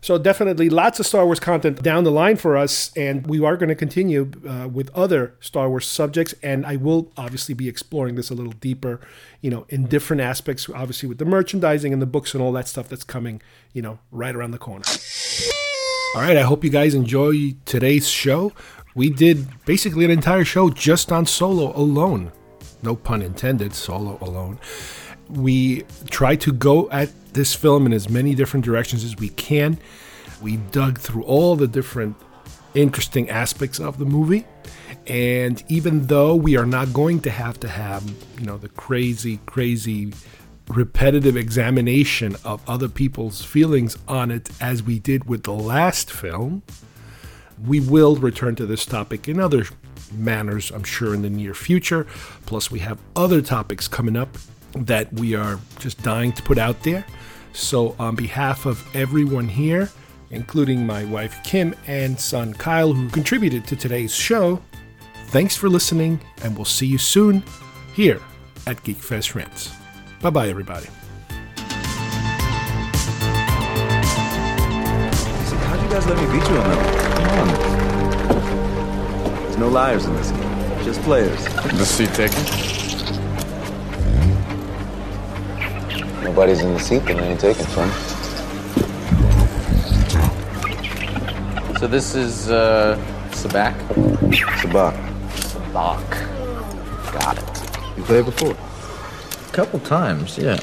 [0.00, 3.56] So definitely lots of Star Wars content down the line for us, and we are
[3.56, 6.34] going to continue uh, with other Star Wars subjects.
[6.42, 9.00] And I will obviously be exploring this a little deeper,
[9.42, 10.68] you know, in different aspects.
[10.74, 13.40] Obviously with the merchandising and the books and all that stuff that's coming,
[13.74, 14.84] you know, right around the corner.
[16.16, 18.52] All right, I hope you guys enjoy today's show.
[18.94, 22.32] We did basically an entire show just on Solo alone.
[22.82, 24.58] No pun intended, Solo alone.
[25.28, 29.78] We try to go at this film in as many different directions as we can.
[30.42, 32.16] We dug through all the different
[32.74, 34.46] interesting aspects of the movie.
[35.06, 38.04] And even though we are not going to have to have,
[38.38, 40.12] you know, the crazy, crazy
[40.68, 46.62] repetitive examination of other people's feelings on it as we did with the last film,
[47.66, 49.64] we will return to this topic in other
[50.12, 52.06] manners, I'm sure, in the near future.
[52.46, 54.36] Plus, we have other topics coming up
[54.74, 57.04] that we are just dying to put out there.
[57.52, 59.90] So, on behalf of everyone here,
[60.30, 64.60] including my wife Kim and son Kyle, who contributed to today's show,
[65.26, 67.42] thanks for listening, and we'll see you soon
[67.94, 68.20] here
[68.66, 69.72] at GeekFest Rants.
[70.20, 70.88] Bye bye, everybody.
[75.66, 77.11] How'd you guys let me beat you on that?
[77.32, 77.52] Come.
[79.42, 81.44] There's no liars in this game, just players.
[81.44, 82.42] The seat taken?
[86.22, 87.90] Nobody's in the seat that I ain't taken from.
[91.78, 92.96] So this is, uh,
[93.30, 93.74] Sabacc?
[94.60, 94.94] Sabacc.
[95.34, 96.10] Sabacc.
[97.12, 97.98] Got it.
[97.98, 98.52] You played before?
[98.52, 100.58] A couple times, yeah.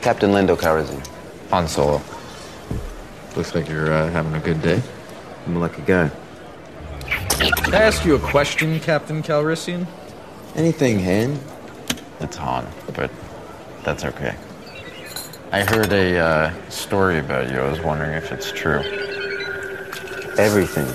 [0.00, 1.00] Captain Lando Calrissian.
[1.50, 2.00] Han Solo.
[3.36, 4.80] Looks like you're uh, having a good day.
[5.46, 6.10] I'm a lucky guy.
[7.08, 9.88] Can I ask you a question, Captain Calrissian?
[10.54, 11.40] Anything, Han?
[12.20, 13.10] It's Han, but
[13.82, 14.36] that's okay.
[15.50, 17.58] I heard a uh, story about you.
[17.58, 18.80] I was wondering if it's true.
[20.38, 20.86] Everything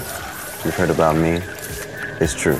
[0.64, 1.42] you've heard about me
[2.22, 2.60] is true.